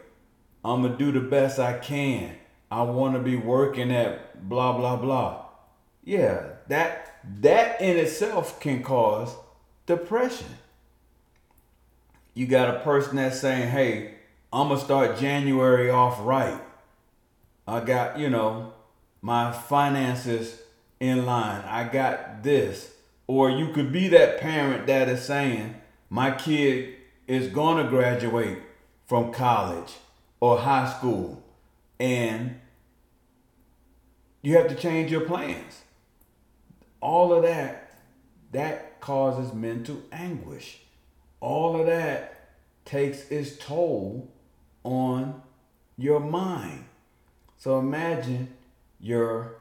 I'm 0.63 0.83
gonna 0.83 0.97
do 0.97 1.11
the 1.11 1.19
best 1.19 1.59
I 1.59 1.77
can. 1.77 2.35
I 2.73 2.81
want 2.81 3.13
to 3.13 3.19
be 3.19 3.35
working 3.35 3.91
at 3.91 4.49
blah 4.49 4.75
blah 4.75 4.95
blah. 4.95 5.45
Yeah, 6.03 6.53
that 6.69 7.19
that 7.41 7.79
in 7.79 7.97
itself 7.97 8.59
can 8.59 8.81
cause 8.81 9.35
depression. 9.85 10.47
You 12.33 12.47
got 12.47 12.75
a 12.75 12.79
person 12.79 13.17
that's 13.17 13.39
saying, 13.39 13.69
"Hey, 13.69 14.15
I'm 14.51 14.69
gonna 14.69 14.79
start 14.79 15.19
January 15.19 15.91
off 15.91 16.17
right. 16.21 16.59
I 17.67 17.81
got 17.81 18.17
you 18.17 18.31
know 18.31 18.73
my 19.21 19.51
finances 19.51 20.59
in 20.99 21.27
line. 21.27 21.63
I 21.67 21.83
got 21.83 22.41
this." 22.41 22.91
Or 23.27 23.51
you 23.51 23.67
could 23.71 23.91
be 23.93 24.07
that 24.07 24.39
parent 24.39 24.87
that 24.87 25.07
is 25.09 25.23
saying, 25.23 25.75
"My 26.09 26.31
kid 26.31 26.95
is 27.27 27.49
gonna 27.49 27.87
graduate 27.87 28.57
from 29.05 29.31
college 29.31 29.93
or 30.39 30.57
high 30.57 30.89
school, 30.89 31.43
and 31.99 32.59
you 34.43 34.55
have 34.55 34.67
to 34.67 34.75
change 34.75 35.11
your 35.11 35.21
plans." 35.21 35.83
all 37.03 37.33
of 37.33 37.43
that, 37.43 37.91
that 38.53 39.01
causes 39.01 39.53
mental 39.53 40.01
anguish. 40.11 40.79
All 41.41 41.79
of 41.79 41.85
that 41.85 42.55
takes 42.85 43.29
its 43.29 43.57
toll 43.57 44.31
on 44.83 45.41
your 45.97 46.21
mind. 46.21 46.85
So 47.57 47.77
imagine 47.77 48.53
your 49.01 49.57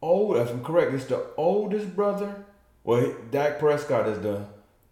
old, 0.00 0.36
if 0.36 0.50
I'm 0.50 0.62
correct, 0.62 0.94
it's 0.94 1.06
the 1.06 1.26
oldest 1.36 1.96
brother. 1.96 2.44
Well, 2.84 3.12
Dak 3.32 3.58
Prescott 3.58 4.08
is 4.08 4.20
the, 4.20 4.46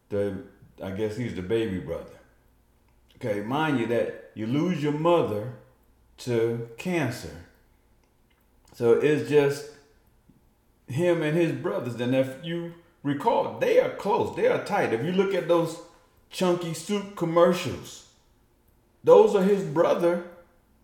the, 0.09 0.43
I 0.83 0.91
guess 0.91 1.17
he's 1.17 1.37
the 1.37 1.43
baby 1.43 1.79
brother. 1.79 2.19
Okay, 3.17 3.43
mind 3.43 3.79
you 3.79 3.87
that 3.87 4.33
you 4.35 4.47
lose 4.47 4.83
your 4.83 4.93
mother 4.93 5.53
to 6.19 6.69
cancer. 6.79 7.47
So 8.73 8.93
it's 8.93 9.29
just 9.29 9.71
him 10.87 11.23
and 11.23 11.37
his 11.37 11.53
brothers. 11.53 12.01
And 12.01 12.15
if 12.15 12.45
you 12.45 12.75
recall, 13.03 13.59
they 13.59 13.81
are 13.81 13.91
close, 13.91 14.35
they 14.37 14.47
are 14.47 14.65
tight. 14.65 14.93
If 14.93 15.05
you 15.05 15.13
look 15.13 15.35
at 15.35 15.49
those 15.49 15.79
chunky 16.31 16.75
soup 16.75 17.17
commercials, 17.17 18.07
those 19.03 19.35
are 19.35 19.43
his 19.43 19.65
brother 19.65 20.25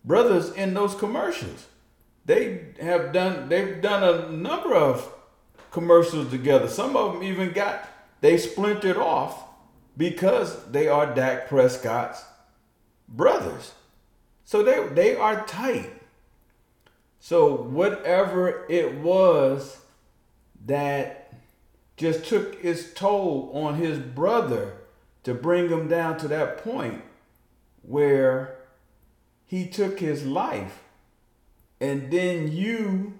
brothers 0.03 0.51
in 0.51 0.73
those 0.73 0.95
commercials. 0.95 1.67
They 2.25 2.73
have 2.81 3.13
done 3.13 3.49
they've 3.49 3.81
done 3.81 4.03
a 4.03 4.31
number 4.31 4.73
of 4.73 5.13
commercials 5.71 6.29
together. 6.29 6.67
Some 6.67 6.95
of 6.95 7.13
them 7.13 7.23
even 7.23 7.51
got 7.51 7.87
they 8.21 8.37
splintered 8.37 8.97
off 8.97 9.43
because 9.95 10.65
they 10.65 10.87
are 10.87 11.13
Dak 11.13 11.47
Prescott's 11.47 12.23
brothers. 13.07 13.73
So 14.43 14.63
they 14.63 14.87
they 14.87 15.15
are 15.15 15.45
tight. 15.45 15.91
So 17.19 17.55
whatever 17.55 18.65
it 18.69 18.95
was 18.95 19.81
that 20.65 21.33
just 21.97 22.25
took 22.25 22.63
its 22.63 22.93
toll 22.93 23.51
on 23.53 23.75
his 23.75 23.97
brother 23.99 24.73
to 25.23 25.33
bring 25.33 25.69
him 25.69 25.87
down 25.87 26.17
to 26.19 26.27
that 26.27 26.63
point 26.63 27.01
where 27.81 28.55
he 29.45 29.67
took 29.67 29.99
his 29.99 30.25
life. 30.25 30.83
And 31.81 32.11
then 32.11 32.51
you, 32.51 33.13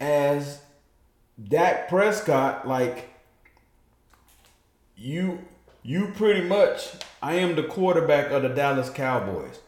as 0.00 0.60
Dak 1.42 1.88
Prescott, 1.88 2.66
like 2.66 3.10
you, 4.96 5.40
you 5.82 6.12
pretty 6.14 6.46
much, 6.46 6.90
I 7.22 7.34
am 7.34 7.56
the 7.56 7.62
quarterback 7.62 8.30
of 8.30 8.42
the 8.42 8.48
Dallas 8.48 8.90
Cowboys. 8.90 9.58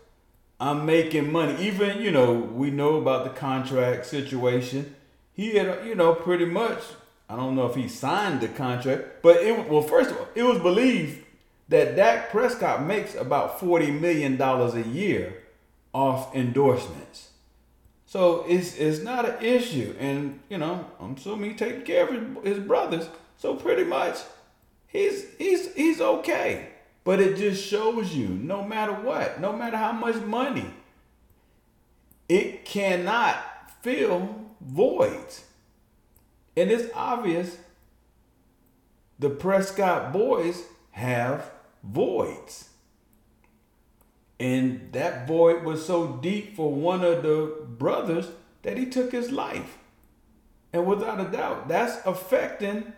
I'm 0.62 0.86
making 0.86 1.32
money. 1.32 1.60
Even, 1.60 2.00
you 2.00 2.12
know, 2.12 2.32
we 2.32 2.70
know 2.70 2.94
about 2.94 3.24
the 3.24 3.30
contract 3.30 4.06
situation 4.06 4.94
he 5.32 5.56
had, 5.56 5.84
you 5.84 5.96
know, 5.96 6.14
pretty 6.14 6.44
much. 6.44 6.82
I 7.28 7.34
don't 7.34 7.56
know 7.56 7.66
if 7.66 7.74
he 7.74 7.88
signed 7.88 8.42
the 8.42 8.48
contract, 8.48 9.22
but 9.22 9.38
it 9.38 9.68
well, 9.68 9.82
first 9.82 10.10
of 10.10 10.18
all, 10.18 10.28
it 10.34 10.42
was 10.42 10.58
believed 10.58 11.24
that 11.68 11.96
Dak 11.96 12.30
Prescott 12.30 12.84
makes 12.84 13.14
about 13.14 13.58
forty 13.58 13.90
million 13.90 14.36
dollars 14.36 14.74
a 14.74 14.82
year 14.82 15.42
off 15.92 16.34
endorsements. 16.34 17.30
So 18.06 18.44
it's 18.46 18.76
it's 18.76 19.02
not 19.02 19.26
an 19.26 19.42
issue, 19.42 19.96
and 19.98 20.40
you 20.50 20.58
know, 20.58 20.84
I'm 21.00 21.14
assuming 21.14 21.50
he's 21.50 21.58
taking 21.58 21.82
care 21.82 22.06
of 22.06 22.44
his, 22.44 22.56
his 22.56 22.58
brothers. 22.58 23.08
So 23.38 23.54
pretty 23.56 23.84
much, 23.84 24.18
he's 24.86 25.24
he's 25.38 25.74
he's 25.74 26.00
okay. 26.00 26.68
But 27.04 27.20
it 27.20 27.36
just 27.36 27.64
shows 27.64 28.14
you, 28.14 28.28
no 28.28 28.62
matter 28.62 28.92
what, 28.92 29.40
no 29.40 29.52
matter 29.52 29.76
how 29.76 29.92
much 29.92 30.16
money, 30.16 30.70
it 32.28 32.64
cannot 32.64 33.36
fill 33.82 34.46
voids. 34.60 35.44
And 36.56 36.70
it's 36.70 36.92
obvious 36.94 37.58
the 39.18 39.30
Prescott 39.30 40.12
boys 40.12 40.64
have 40.92 41.50
voids. 41.82 42.68
And 44.38 44.92
that 44.92 45.26
void 45.28 45.64
was 45.64 45.86
so 45.86 46.18
deep 46.22 46.56
for 46.56 46.72
one 46.72 47.04
of 47.04 47.22
the 47.22 47.64
brothers 47.68 48.28
that 48.62 48.76
he 48.76 48.86
took 48.86 49.12
his 49.12 49.30
life. 49.30 49.78
And 50.72 50.86
without 50.86 51.20
a 51.20 51.30
doubt, 51.30 51.68
that's 51.68 52.04
affecting 52.06 52.92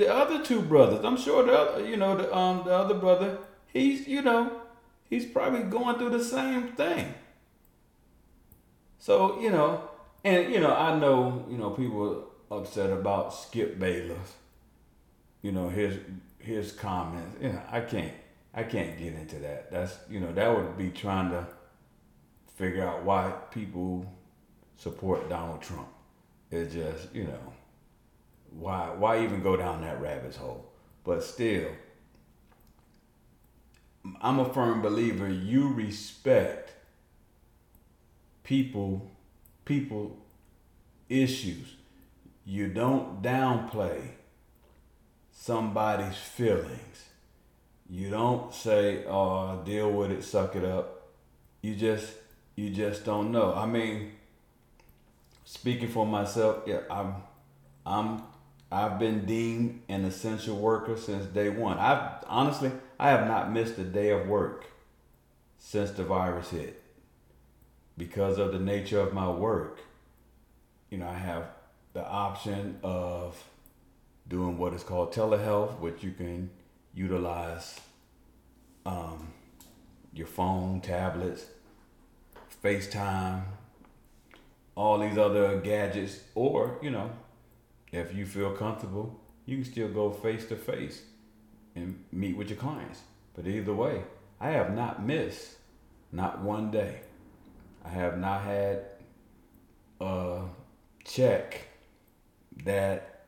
the 0.00 0.12
other 0.12 0.42
two 0.42 0.62
brothers. 0.62 1.04
I'm 1.04 1.16
sure 1.16 1.44
the 1.44 1.52
other, 1.52 1.86
you 1.86 1.96
know, 1.96 2.16
the 2.16 2.34
um 2.34 2.62
the 2.64 2.74
other 2.74 2.94
brother, 2.94 3.38
he's, 3.66 4.08
you 4.08 4.22
know, 4.22 4.62
he's 5.04 5.26
probably 5.26 5.62
going 5.62 5.98
through 5.98 6.10
the 6.10 6.24
same 6.24 6.68
thing. 6.72 7.14
So, 8.98 9.40
you 9.40 9.50
know, 9.50 9.88
and 10.24 10.52
you 10.52 10.60
know, 10.60 10.74
I 10.74 10.98
know 10.98 11.46
you 11.48 11.58
know 11.58 11.70
people 11.70 12.30
upset 12.50 12.90
about 12.90 13.32
Skip 13.34 13.78
Bayless. 13.78 14.34
You 15.42 15.52
know 15.52 15.68
his 15.68 15.98
his 16.38 16.72
comments. 16.72 17.36
You 17.40 17.50
know, 17.50 17.62
I 17.70 17.80
can't 17.80 18.12
I 18.54 18.62
can't 18.62 18.98
get 18.98 19.14
into 19.14 19.36
that. 19.40 19.70
That's 19.70 19.98
you 20.10 20.20
know 20.20 20.32
that 20.32 20.54
would 20.54 20.76
be 20.76 20.90
trying 20.90 21.30
to 21.30 21.46
figure 22.56 22.86
out 22.86 23.04
why 23.04 23.32
people 23.50 24.06
support 24.76 25.28
Donald 25.28 25.62
Trump. 25.62 25.88
It's 26.50 26.74
just 26.74 27.14
you 27.14 27.24
know 27.24 27.52
why 28.52 28.90
why 28.90 29.22
even 29.22 29.42
go 29.42 29.56
down 29.56 29.82
that 29.82 30.00
rabbit 30.00 30.36
hole. 30.36 30.72
But 31.04 31.22
still, 31.22 31.70
I'm 34.20 34.38
a 34.38 34.52
firm 34.52 34.82
believer. 34.82 35.28
You 35.28 35.68
respect 35.68 36.74
people 38.42 39.10
people 39.64 40.16
issues. 41.08 41.76
You 42.44 42.68
don't 42.68 43.22
downplay 43.22 44.00
somebody's 45.32 46.16
feelings. 46.16 47.08
You 47.88 48.10
don't 48.10 48.52
say, 48.54 49.04
"Oh, 49.06 49.62
deal 49.64 49.90
with 49.90 50.10
it, 50.10 50.22
suck 50.24 50.56
it 50.56 50.64
up." 50.64 51.08
You 51.62 51.74
just 51.74 52.14
you 52.56 52.70
just 52.70 53.04
don't 53.04 53.32
know. 53.32 53.54
I 53.54 53.66
mean, 53.66 54.12
speaking 55.44 55.88
for 55.88 56.06
myself, 56.06 56.62
yeah, 56.66 56.80
I'm 56.90 57.14
I'm 57.84 58.22
I've 58.72 58.98
been 58.98 59.26
deemed 59.26 59.82
an 59.88 60.04
essential 60.04 60.56
worker 60.56 60.96
since 60.96 61.26
day 61.26 61.48
one. 61.48 61.78
I've 61.78 62.24
honestly 62.26 62.70
I 62.98 63.10
have 63.10 63.26
not 63.26 63.52
missed 63.52 63.78
a 63.78 63.84
day 63.84 64.10
of 64.10 64.28
work 64.28 64.66
since 65.58 65.90
the 65.90 66.04
virus 66.04 66.50
hit 66.50 66.82
because 68.00 68.38
of 68.38 68.52
the 68.52 68.58
nature 68.58 68.98
of 68.98 69.12
my 69.12 69.28
work, 69.28 69.80
you 70.88 70.96
know, 70.96 71.06
I 71.06 71.18
have 71.18 71.48
the 71.92 72.02
option 72.02 72.78
of 72.82 73.42
doing 74.26 74.56
what 74.56 74.72
is 74.72 74.82
called 74.82 75.12
telehealth, 75.12 75.78
which 75.80 76.02
you 76.02 76.12
can 76.12 76.48
utilize 76.94 77.78
um, 78.86 79.32
your 80.14 80.26
phone, 80.26 80.80
tablets 80.80 81.46
FaceTime, 82.64 83.42
all 84.74 84.98
these 84.98 85.18
other 85.18 85.60
gadgets, 85.60 86.20
or, 86.34 86.78
you 86.82 86.90
know, 86.90 87.10
if 87.92 88.14
you 88.14 88.26
feel 88.26 88.52
comfortable, 88.52 89.20
you 89.46 89.56
can 89.56 89.64
still 89.64 89.88
go 89.88 90.10
face 90.10 90.46
to 90.46 90.56
face 90.56 91.02
and 91.74 92.04
meet 92.12 92.36
with 92.36 92.48
your 92.48 92.58
clients. 92.58 93.00
But 93.34 93.46
either 93.46 93.74
way, 93.74 94.02
I 94.40 94.50
have 94.50 94.74
not 94.74 95.04
missed 95.04 95.56
not 96.12 96.40
one 96.40 96.70
day. 96.70 97.00
I 97.84 97.88
have 97.88 98.18
not 98.18 98.42
had 98.42 98.84
a 100.00 100.42
check 101.04 101.68
that 102.64 103.24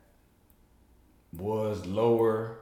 was 1.35 1.85
lower 1.85 2.59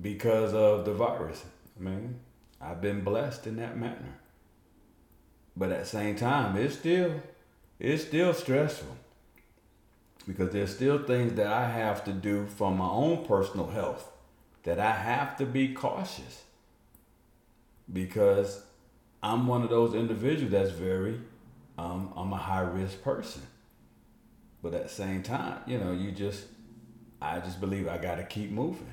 because 0.00 0.54
of 0.54 0.84
the 0.84 0.92
virus. 0.92 1.44
I 1.78 1.82
mean, 1.82 2.20
I've 2.60 2.80
been 2.80 3.02
blessed 3.02 3.46
in 3.46 3.56
that 3.56 3.76
manner. 3.76 4.18
But 5.56 5.72
at 5.72 5.80
the 5.80 5.86
same 5.86 6.16
time, 6.16 6.56
it's 6.56 6.74
still 6.74 7.20
it's 7.78 8.04
still 8.04 8.32
stressful 8.32 8.96
because 10.26 10.52
there's 10.52 10.74
still 10.74 10.98
things 10.98 11.34
that 11.34 11.46
I 11.46 11.68
have 11.68 12.04
to 12.04 12.12
do 12.12 12.46
for 12.46 12.70
my 12.70 12.88
own 12.88 13.24
personal 13.24 13.68
health 13.68 14.10
that 14.64 14.80
I 14.80 14.90
have 14.90 15.36
to 15.38 15.46
be 15.46 15.72
cautious 15.72 16.42
because 17.92 18.62
I'm 19.22 19.46
one 19.46 19.62
of 19.62 19.70
those 19.70 19.94
individuals 19.94 20.52
that's 20.52 20.70
very 20.72 21.20
um, 21.78 22.12
I'm 22.16 22.32
a 22.32 22.36
high 22.36 22.60
risk 22.60 23.02
person. 23.02 23.42
But 24.62 24.74
at 24.74 24.84
the 24.84 24.88
same 24.88 25.22
time, 25.22 25.60
you 25.66 25.78
know, 25.78 25.92
you 25.92 26.10
just 26.10 26.46
I 27.20 27.38
just 27.40 27.60
believe 27.60 27.88
I 27.88 27.98
got 27.98 28.16
to 28.16 28.24
keep 28.24 28.50
moving. 28.50 28.92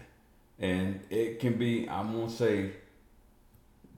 And 0.59 1.01
it 1.09 1.39
can 1.39 1.57
be 1.57 1.87
I 1.87 2.01
won't 2.01 2.31
say 2.31 2.71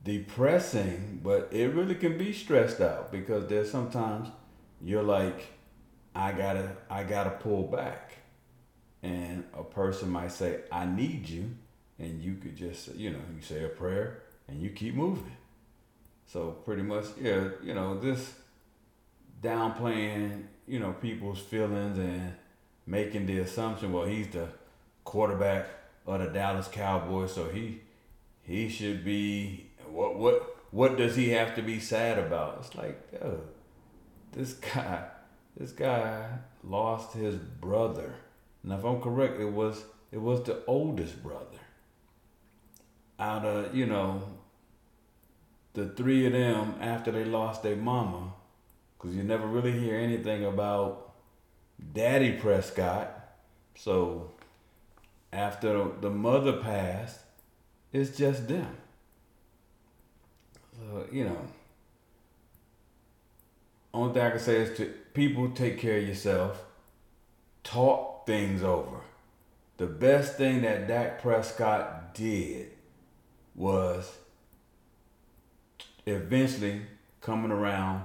depressing, 0.04 1.20
but 1.24 1.50
it 1.52 1.74
really 1.74 1.96
can 1.96 2.18
be 2.18 2.32
stressed 2.32 2.80
out 2.80 3.12
because 3.12 3.48
there's 3.48 3.70
sometimes 3.70 4.30
you're 4.82 5.04
like, 5.04 5.55
I 6.16 6.32
gotta, 6.32 6.76
I 6.90 7.04
gotta 7.04 7.32
pull 7.32 7.64
back, 7.64 8.14
and 9.04 9.44
a 9.54 9.64
person 9.64 10.10
might 10.10 10.32
say, 10.32 10.62
I 10.72 10.86
need 10.86 11.28
you, 11.30 11.52
and 12.00 12.22
you 12.22 12.36
could 12.36 12.56
just, 12.56 12.96
you 12.96 13.12
know, 13.12 13.20
you 13.36 13.42
say 13.42 13.64
a 13.64 13.70
prayer 13.70 14.24
and 14.48 14.62
you 14.62 14.70
keep 14.70 14.96
moving. 14.96 15.36
So 16.28 16.52
pretty 16.66 16.82
much, 16.82 17.06
yeah, 17.20 17.50
you 17.64 17.74
know, 17.74 18.00
this 18.00 18.34
downplaying, 19.42 20.44
you 20.68 20.80
know, 20.80 20.94
people's 20.94 21.40
feelings 21.40 21.98
and 21.98 22.34
making 22.86 23.26
the 23.26 23.40
assumption, 23.40 23.94
well, 23.94 24.06
he's 24.06 24.28
the 24.30 24.48
quarterback 25.04 25.68
of 26.06 26.20
the 26.20 26.28
Dallas 26.28 26.68
Cowboys, 26.68 27.34
so 27.34 27.50
he 27.50 27.82
he 28.44 28.70
should 28.70 29.04
be 29.04 29.68
what 29.90 30.16
what 30.18 30.56
what 30.72 30.98
does 30.98 31.16
he 31.16 31.30
have 31.30 31.56
to 31.56 31.62
be 31.62 31.80
sad 31.80 32.20
about? 32.20 32.58
It's 32.60 32.76
like, 32.76 33.00
yo, 33.14 33.40
this 34.32 34.54
guy, 34.74 35.06
this 35.58 35.72
guy 35.72 36.28
lost 36.64 37.14
his 37.14 37.36
brother. 37.36 38.16
And 38.64 38.74
if 38.74 38.84
I'm 38.84 39.02
correct, 39.02 39.40
it 39.40 39.52
was 39.52 39.86
it 40.12 40.22
was 40.22 40.44
the 40.44 40.64
oldest 40.66 41.22
brother. 41.22 41.60
Out 43.20 43.46
of 43.46 43.76
you 43.76 43.86
know, 43.86 44.22
the 45.74 45.90
three 45.90 46.26
of 46.26 46.34
them 46.34 46.76
after 46.82 47.12
they 47.12 47.26
lost 47.26 47.64
their 47.64 47.76
mama, 47.76 48.34
because 48.98 49.16
you 49.16 49.24
never 49.24 49.48
really 49.48 49.72
hear 49.72 49.96
anything 49.98 50.46
about 50.46 51.14
Daddy 51.94 52.34
Prescott. 52.34 53.12
So 53.76 54.32
after 55.32 55.90
the 56.02 56.10
mother 56.10 56.54
passed, 56.54 57.20
it's 57.92 58.18
just 58.18 58.48
them. 58.48 58.76
So, 60.78 61.06
you 61.12 61.26
know, 61.26 61.38
only 63.94 64.14
thing 64.14 64.22
I 64.24 64.30
can 64.32 64.40
say 64.40 64.58
is 64.58 64.78
to 64.78 64.94
people 65.16 65.50
take 65.50 65.80
care 65.80 65.98
of 65.98 66.08
yourself, 66.08 66.64
talk 67.64 68.28
things 68.28 68.62
over. 68.62 68.98
The 69.78 69.88
best 69.88 70.38
thing 70.38 70.62
that 70.62 70.88
Dak 70.88 71.22
Prescott 71.22 72.14
did 72.14 72.72
was 73.56 74.12
eventually 76.06 76.82
coming 77.22 77.52
around 77.52 78.04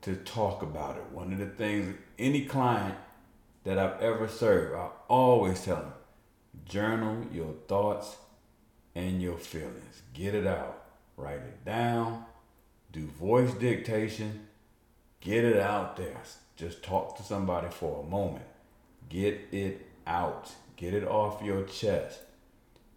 to 0.00 0.16
talk 0.16 0.62
about 0.62 0.96
it. 0.96 1.04
One 1.12 1.32
of 1.32 1.38
the 1.38 1.46
things 1.46 1.94
any 2.18 2.44
client 2.44 2.96
that 3.62 3.78
I've 3.78 4.00
ever 4.00 4.26
served, 4.26 4.74
I 4.74 4.88
always 5.06 5.62
tell 5.64 5.76
them, 5.76 5.92
journal 6.66 7.26
your 7.32 7.54
thoughts 7.68 8.16
and 8.94 9.22
your 9.22 9.38
feelings. 9.38 10.02
Get 10.12 10.34
it 10.34 10.46
out 10.46 10.82
write 11.16 11.36
it 11.36 11.64
down, 11.64 12.24
do 12.92 13.06
voice 13.06 13.52
dictation, 13.54 14.48
get 15.22 15.44
it 15.44 15.58
out 15.58 15.96
there. 15.96 16.20
Just 16.56 16.82
talk 16.82 17.16
to 17.16 17.22
somebody 17.22 17.68
for 17.70 18.04
a 18.04 18.08
moment. 18.08 18.44
Get 19.08 19.48
it 19.50 19.86
out. 20.06 20.52
Get 20.76 20.92
it 20.92 21.04
off 21.04 21.42
your 21.42 21.64
chest. 21.64 22.20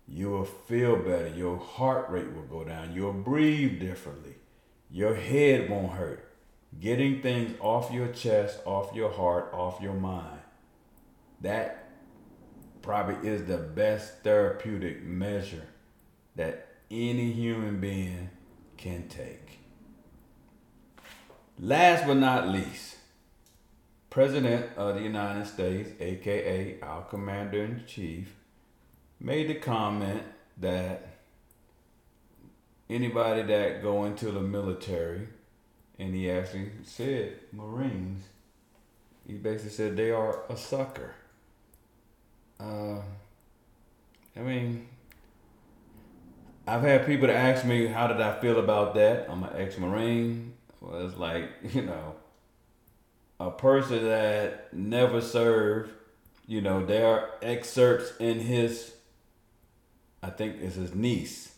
You 0.08 0.30
will 0.30 0.46
feel 0.46 0.98
better. 0.98 1.30
Your 1.30 1.58
heart 1.58 2.10
rate 2.10 2.32
will 2.34 2.44
go 2.44 2.64
down. 2.64 2.94
You'll 2.94 3.14
breathe 3.14 3.80
differently. 3.80 4.36
Your 4.92 5.16
head 5.16 5.70
won't 5.70 5.94
hurt. 5.94 6.32
Getting 6.80 7.22
things 7.22 7.56
off 7.60 7.92
your 7.92 8.10
chest, 8.10 8.60
off 8.66 8.94
your 8.94 9.12
heart, 9.12 9.52
off 9.54 9.82
your 9.82 9.94
mind. 9.94 10.42
That 11.42 11.90
probably 12.82 13.28
is 13.28 13.46
the 13.46 13.58
best 13.58 14.24
therapeutic 14.24 15.04
measure 15.04 15.68
that 16.36 16.68
any 16.92 17.32
human 17.32 17.80
being 17.80 18.30
can 18.78 19.08
take. 19.08 19.60
Last 21.60 22.06
but 22.06 22.18
not 22.18 22.50
least, 22.50 22.98
President 24.10 24.76
of 24.76 24.96
the 24.96 25.02
United 25.02 25.48
States, 25.48 25.90
aka 26.02 26.78
our 26.82 27.04
Commander 27.04 27.64
in 27.64 27.84
Chief, 27.88 28.36
made 29.22 29.48
the 29.48 29.56
comment 29.56 30.24
that 30.58 31.08
anybody 32.90 33.44
that 33.44 33.82
go 33.82 34.04
into 34.04 34.32
the 34.32 34.42
military, 34.42 35.30
and 35.98 36.14
he 36.14 36.30
actually 36.30 36.72
said 36.84 37.40
Marines, 37.54 38.24
he 39.26 39.34
basically 39.34 39.72
said 39.72 39.96
they 39.96 40.12
are 40.12 40.42
a 40.50 40.58
sucker. 40.58 41.16
Uh, 42.60 43.00
I 44.36 44.40
mean, 44.42 44.90
I've 46.68 46.82
had 46.82 47.06
people 47.06 47.28
to 47.28 47.34
ask 47.34 47.64
me 47.64 47.88
how 47.88 48.08
did 48.08 48.20
I 48.20 48.40
feel 48.42 48.60
about 48.60 48.94
that. 48.96 49.30
I'm 49.30 49.44
an 49.44 49.52
ex-marine. 49.56 50.52
Well, 50.52 50.55
it's 50.94 51.18
like 51.18 51.50
you 51.74 51.82
know, 51.82 52.16
a 53.40 53.52
person 53.52 54.04
that 54.06 54.74
never 54.74 55.22
served. 55.22 55.92
You 56.48 56.62
know, 56.62 56.86
there 56.86 57.08
are 57.08 57.30
excerpts 57.42 58.14
in 58.20 58.40
his. 58.40 58.94
I 60.22 60.30
think 60.30 60.58
it's 60.60 60.76
his 60.76 60.94
niece, 60.94 61.56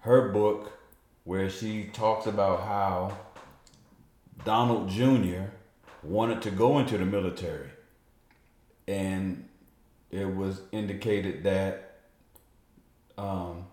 her 0.00 0.28
book, 0.28 0.72
where 1.24 1.50
she 1.50 1.84
talks 1.92 2.26
about 2.26 2.62
how 2.62 3.16
Donald 4.44 4.88
Jr. 4.88 5.50
wanted 6.02 6.42
to 6.42 6.50
go 6.50 6.78
into 6.78 6.98
the 6.98 7.06
military, 7.06 7.70
and 8.86 9.48
it 10.10 10.26
was 10.26 10.62
indicated 10.72 11.44
that. 11.44 11.90
Um, 13.16 13.66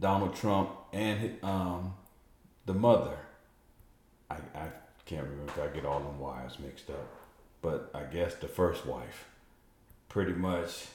Donald 0.00 0.34
Trump 0.34 0.70
and 0.92 1.36
um, 1.42 1.94
the 2.66 2.74
mother. 2.74 3.16
I, 4.30 4.36
I 4.54 4.68
can't 5.06 5.26
remember 5.26 5.52
if 5.52 5.58
I 5.58 5.74
get 5.74 5.84
all 5.84 6.00
them 6.00 6.18
wives 6.20 6.58
mixed 6.58 6.90
up, 6.90 7.08
but 7.62 7.90
I 7.94 8.04
guess 8.04 8.34
the 8.34 8.48
first 8.48 8.86
wife 8.86 9.26
pretty 10.08 10.32
much 10.32 10.86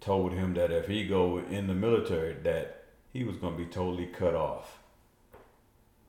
told 0.00 0.32
him 0.32 0.54
that 0.54 0.70
if 0.70 0.86
he 0.86 1.06
go 1.06 1.38
in 1.38 1.66
the 1.66 1.74
military 1.74 2.34
that 2.42 2.84
he 3.12 3.24
was 3.24 3.36
going 3.36 3.56
to 3.56 3.64
be 3.64 3.70
totally 3.70 4.06
cut 4.06 4.34
off 4.34 4.78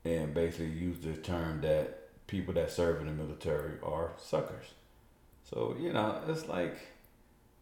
and 0.04 0.34
basically 0.34 0.68
used 0.68 1.04
the 1.04 1.14
term 1.14 1.62
that 1.62 2.10
people 2.28 2.54
that 2.56 2.72
serve 2.72 3.02
in 3.02 3.08
the 3.08 3.14
military 3.14 3.74
are 3.84 4.12
suckers 4.18 4.66
so 5.44 5.76
you 5.80 5.94
know 5.94 6.20
it's 6.28 6.48
like 6.48 6.76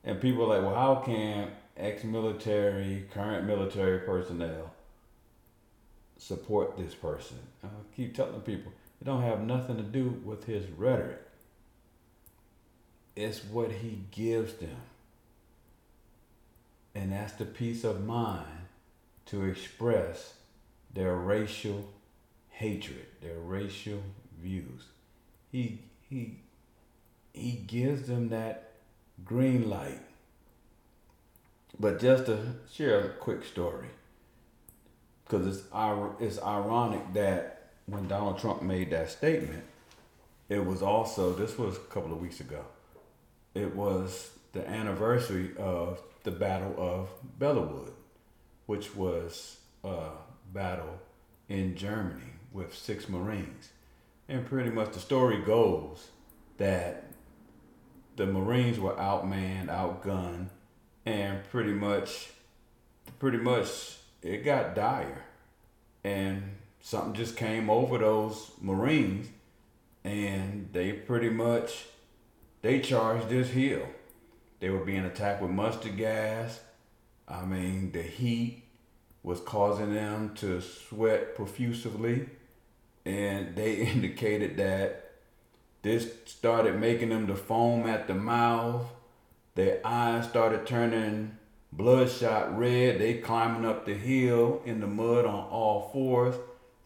and 0.04 0.22
people 0.22 0.44
are 0.44 0.58
like 0.58 0.66
well 0.66 0.76
how 0.76 0.96
can 1.04 1.52
ex-military, 1.78 3.06
current 3.14 3.46
military 3.46 4.00
personnel 4.00 4.72
support 6.22 6.78
this 6.78 6.94
person. 6.94 7.38
I 7.64 7.68
keep 7.96 8.16
telling 8.16 8.42
people 8.42 8.72
it 9.02 9.06
don't 9.06 9.24
have 9.24 9.42
nothing 9.42 9.78
to 9.78 9.84
do 9.84 10.22
with 10.24 10.46
his 10.46 10.70
rhetoric. 10.70 11.20
It's 13.16 13.44
what 13.44 13.72
he 13.72 14.04
gives 14.12 14.54
them. 14.54 14.78
And 16.94 17.12
that's 17.12 17.34
the 17.34 17.46
peace 17.46 17.84
of 17.84 18.06
mind 18.06 18.68
to 19.28 19.46
express 19.46 20.36
their 20.94 21.16
racial 21.16 21.90
hatred, 22.50 23.08
their 23.22 23.40
racial 23.40 24.04
views. 24.40 24.84
He 25.52 25.80
he 26.08 26.38
he 27.34 27.52
gives 27.52 28.08
them 28.08 28.30
that 28.30 28.74
green 29.26 29.70
light 29.70 30.02
but 31.80 32.00
just 32.00 32.28
to 32.28 32.38
share 32.72 33.00
a 33.00 33.10
quick 33.10 33.44
story. 33.44 33.88
Because 35.32 35.48
it's 35.48 35.64
it's 36.20 36.44
ironic 36.44 37.14
that 37.14 37.70
when 37.86 38.10
Donald 38.10 38.38
Trump 38.38 38.62
made 38.62 38.90
that 38.90 39.10
statement, 39.10 39.64
it 40.50 40.66
was 40.66 40.82
also 40.82 41.32
this 41.32 41.58
was 41.58 41.78
a 41.78 41.80
couple 41.80 42.12
of 42.12 42.20
weeks 42.20 42.42
ago. 42.42 42.66
It 43.54 43.74
was 43.74 44.32
the 44.52 44.68
anniversary 44.68 45.52
of 45.58 46.02
the 46.24 46.32
Battle 46.32 46.76
of 46.78 47.10
Belleau 47.40 47.66
Wood, 47.66 47.94
which 48.66 48.94
was 48.94 49.58
a 49.86 50.10
battle 50.54 51.00
in 51.48 51.78
Germany 51.78 52.34
with 52.52 52.76
six 52.76 53.08
Marines. 53.08 53.70
And 54.28 54.46
pretty 54.46 54.70
much 54.70 54.92
the 54.92 55.00
story 55.00 55.42
goes 55.42 56.10
that 56.58 57.06
the 58.18 58.26
Marines 58.26 58.82
were 58.82 58.96
outmanned, 58.96 59.68
outgunned, 59.68 60.50
and 61.06 61.42
pretty 61.50 61.72
much, 61.72 62.32
pretty 63.18 63.38
much, 63.38 63.98
it 64.22 64.44
got 64.46 64.76
dire, 64.76 65.24
and 66.04 66.56
something 66.82 67.14
just 67.14 67.38
came 67.38 67.70
over 67.70 67.98
those 67.98 68.52
Marines, 68.60 69.28
and 70.04 70.70
they 70.72 70.94
pretty 70.94 71.30
much, 71.30 71.86
they 72.62 72.80
charged 72.80 73.30
this 73.30 73.50
hill. 73.50 73.86
They 74.60 74.70
were 74.70 74.86
being 74.86 75.06
attacked 75.06 75.42
with 75.42 75.52
mustard 75.52 75.98
gas. 75.98 76.60
I 77.28 77.46
mean, 77.46 77.92
the 77.92 78.04
heat 78.04 78.64
was 79.24 79.40
causing 79.40 79.94
them 79.94 80.36
to 80.36 80.62
sweat 80.62 81.36
profusely, 81.36 82.30
and 83.06 83.56
they 83.56 83.74
indicated 83.94 84.58
that 84.58 85.12
this 85.82 86.12
started 86.26 86.80
making 86.80 87.10
them 87.10 87.26
to 87.28 87.36
foam 87.36 87.88
at 87.88 88.08
the 88.08 88.14
mouth. 88.14 88.86
Their 89.56 89.82
eyes 89.84 90.28
started 90.28 90.66
turning 90.68 91.38
bloodshot 91.72 92.58
red. 92.58 93.00
They 93.00 93.16
climbing 93.16 93.66
up 93.66 93.86
the 93.86 93.94
hill 93.94 94.62
in 94.66 94.80
the 94.80 94.88
mud 94.88 95.26
on 95.26 95.48
all 95.50 95.90
fours. 95.94 96.36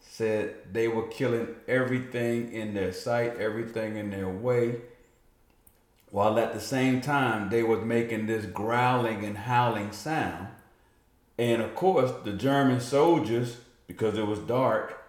Said 0.00 0.54
they 0.72 0.88
were 0.88 1.08
killing 1.08 1.48
everything 1.66 2.52
in 2.52 2.74
their 2.74 2.92
sight, 2.92 3.36
everything 3.38 3.96
in 3.96 4.10
their 4.10 4.28
way. 4.28 4.76
While 6.10 6.38
at 6.38 6.54
the 6.54 6.60
same 6.60 7.00
time 7.00 7.50
they 7.50 7.62
was 7.62 7.84
making 7.84 8.26
this 8.26 8.46
growling 8.46 9.24
and 9.24 9.36
howling 9.36 9.92
sound. 9.92 10.48
And 11.38 11.60
of 11.60 11.74
course 11.74 12.12
the 12.24 12.32
German 12.32 12.80
soldiers, 12.80 13.58
because 13.86 14.16
it 14.16 14.26
was 14.26 14.38
dark, 14.38 15.02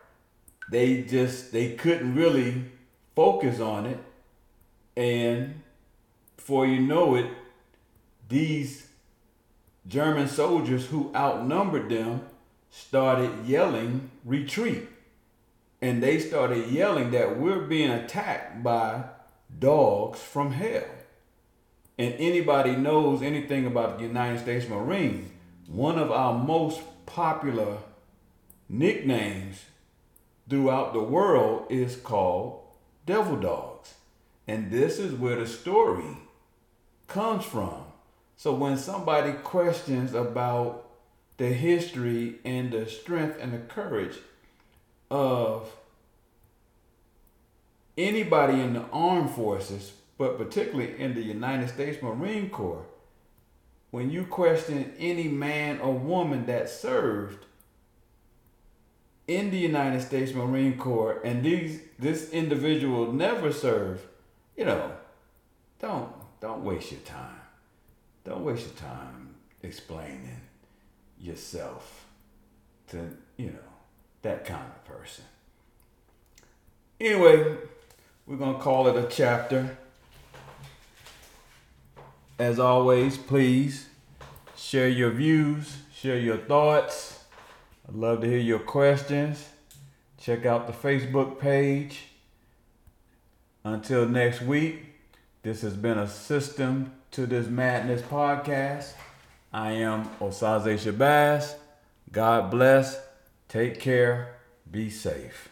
they 0.69 1.03
just 1.03 1.53
they 1.53 1.73
couldn't 1.75 2.15
really 2.15 2.65
focus 3.15 3.59
on 3.59 3.85
it, 3.85 3.99
and 4.95 5.61
before 6.35 6.67
you 6.67 6.79
know 6.79 7.15
it, 7.15 7.25
these 8.27 8.86
German 9.87 10.27
soldiers 10.27 10.87
who 10.87 11.11
outnumbered 11.15 11.89
them 11.89 12.21
started 12.69 13.45
yelling, 13.45 14.11
retreat. 14.25 14.87
And 15.81 16.01
they 16.01 16.19
started 16.19 16.67
yelling 16.67 17.11
that 17.11 17.39
we're 17.39 17.61
being 17.61 17.91
attacked 17.91 18.63
by 18.63 19.03
dogs 19.59 20.19
from 20.19 20.51
hell. 20.51 20.83
And 21.97 22.13
anybody 22.19 22.75
knows 22.75 23.21
anything 23.21 23.65
about 23.65 23.97
the 23.97 24.05
United 24.05 24.39
States 24.39 24.67
Marines, 24.67 25.31
one 25.67 25.97
of 25.97 26.11
our 26.11 26.33
most 26.33 26.81
popular 27.05 27.77
nicknames 28.69 29.65
throughout 30.49 30.93
the 30.93 31.01
world 31.01 31.65
is 31.69 31.95
called 31.95 32.61
devil 33.05 33.35
dogs. 33.35 33.95
And 34.47 34.71
this 34.71 34.99
is 34.99 35.13
where 35.13 35.37
the 35.37 35.47
story 35.47 36.17
comes 37.07 37.43
from. 37.43 37.86
So 38.37 38.53
when 38.53 38.77
somebody 38.77 39.33
questions 39.33 40.13
about 40.13 40.87
the 41.37 41.47
history 41.47 42.35
and 42.45 42.71
the 42.71 42.87
strength 42.87 43.37
and 43.41 43.51
the 43.51 43.57
courage 43.57 44.17
of 45.09 45.75
anybody 47.97 48.61
in 48.61 48.73
the 48.73 48.85
armed 48.93 49.31
forces, 49.31 49.93
but 50.19 50.37
particularly 50.37 50.99
in 50.99 51.15
the 51.15 51.21
United 51.21 51.69
States 51.69 52.01
Marine 52.01 52.49
Corps, 52.51 52.85
when 53.89 54.11
you 54.11 54.23
question 54.23 54.93
any 54.99 55.27
man 55.27 55.79
or 55.79 55.93
woman 55.93 56.45
that 56.45 56.69
served, 56.69 57.45
in 59.27 59.51
the 59.51 59.57
United 59.57 60.01
States 60.01 60.33
Marine 60.33 60.77
Corps 60.77 61.19
and 61.23 61.43
these 61.43 61.81
this 61.99 62.29
individual 62.29 63.11
never 63.11 63.51
served, 63.51 64.05
you 64.55 64.63
know, 64.63 64.91
don't 65.79 66.11
don't 66.39 66.63
waste 66.63 66.91
your 66.91 67.01
time. 67.01 67.46
Don't 68.27 68.43
waste 68.43 68.67
your 68.67 68.89
time 68.89 69.35
explaining 69.63 70.41
yourself 71.17 72.05
to, 72.89 73.09
you 73.37 73.47
know, 73.47 73.69
that 74.21 74.45
kind 74.45 74.65
of 74.65 74.85
person. 74.85 75.23
Anyway, 76.99 77.55
we're 78.25 78.35
going 78.35 78.55
to 78.55 78.61
call 78.61 78.87
it 78.87 79.01
a 79.01 79.07
chapter. 79.07 79.77
As 82.37 82.59
always, 82.59 83.17
please 83.17 83.87
share 84.57 84.89
your 84.89 85.11
views, 85.11 85.77
share 85.93 86.19
your 86.19 86.37
thoughts 86.37 87.17
I'd 87.87 87.95
love 87.95 88.19
to 88.21 88.27
hear 88.27 88.39
your 88.39 88.59
questions. 88.59 89.47
Check 90.19 90.45
out 90.45 90.67
the 90.67 90.73
Facebook 90.73 91.39
page. 91.39 92.07
Until 93.63 94.05
next 94.05 94.41
week, 94.41 94.95
this 95.41 95.61
has 95.61 95.73
been 95.73 95.97
a 95.97 96.07
System 96.07 96.91
to 97.17 97.25
This 97.25 97.47
Madness 97.47 98.03
podcast. 98.03 98.91
I 99.51 99.71
am 99.71 100.07
Osaze 100.21 100.77
Shabazz. 100.77 101.55
God 102.11 102.51
bless. 102.51 103.01
Take 103.49 103.79
care. 103.79 104.35
Be 104.69 104.91
safe. 104.91 105.49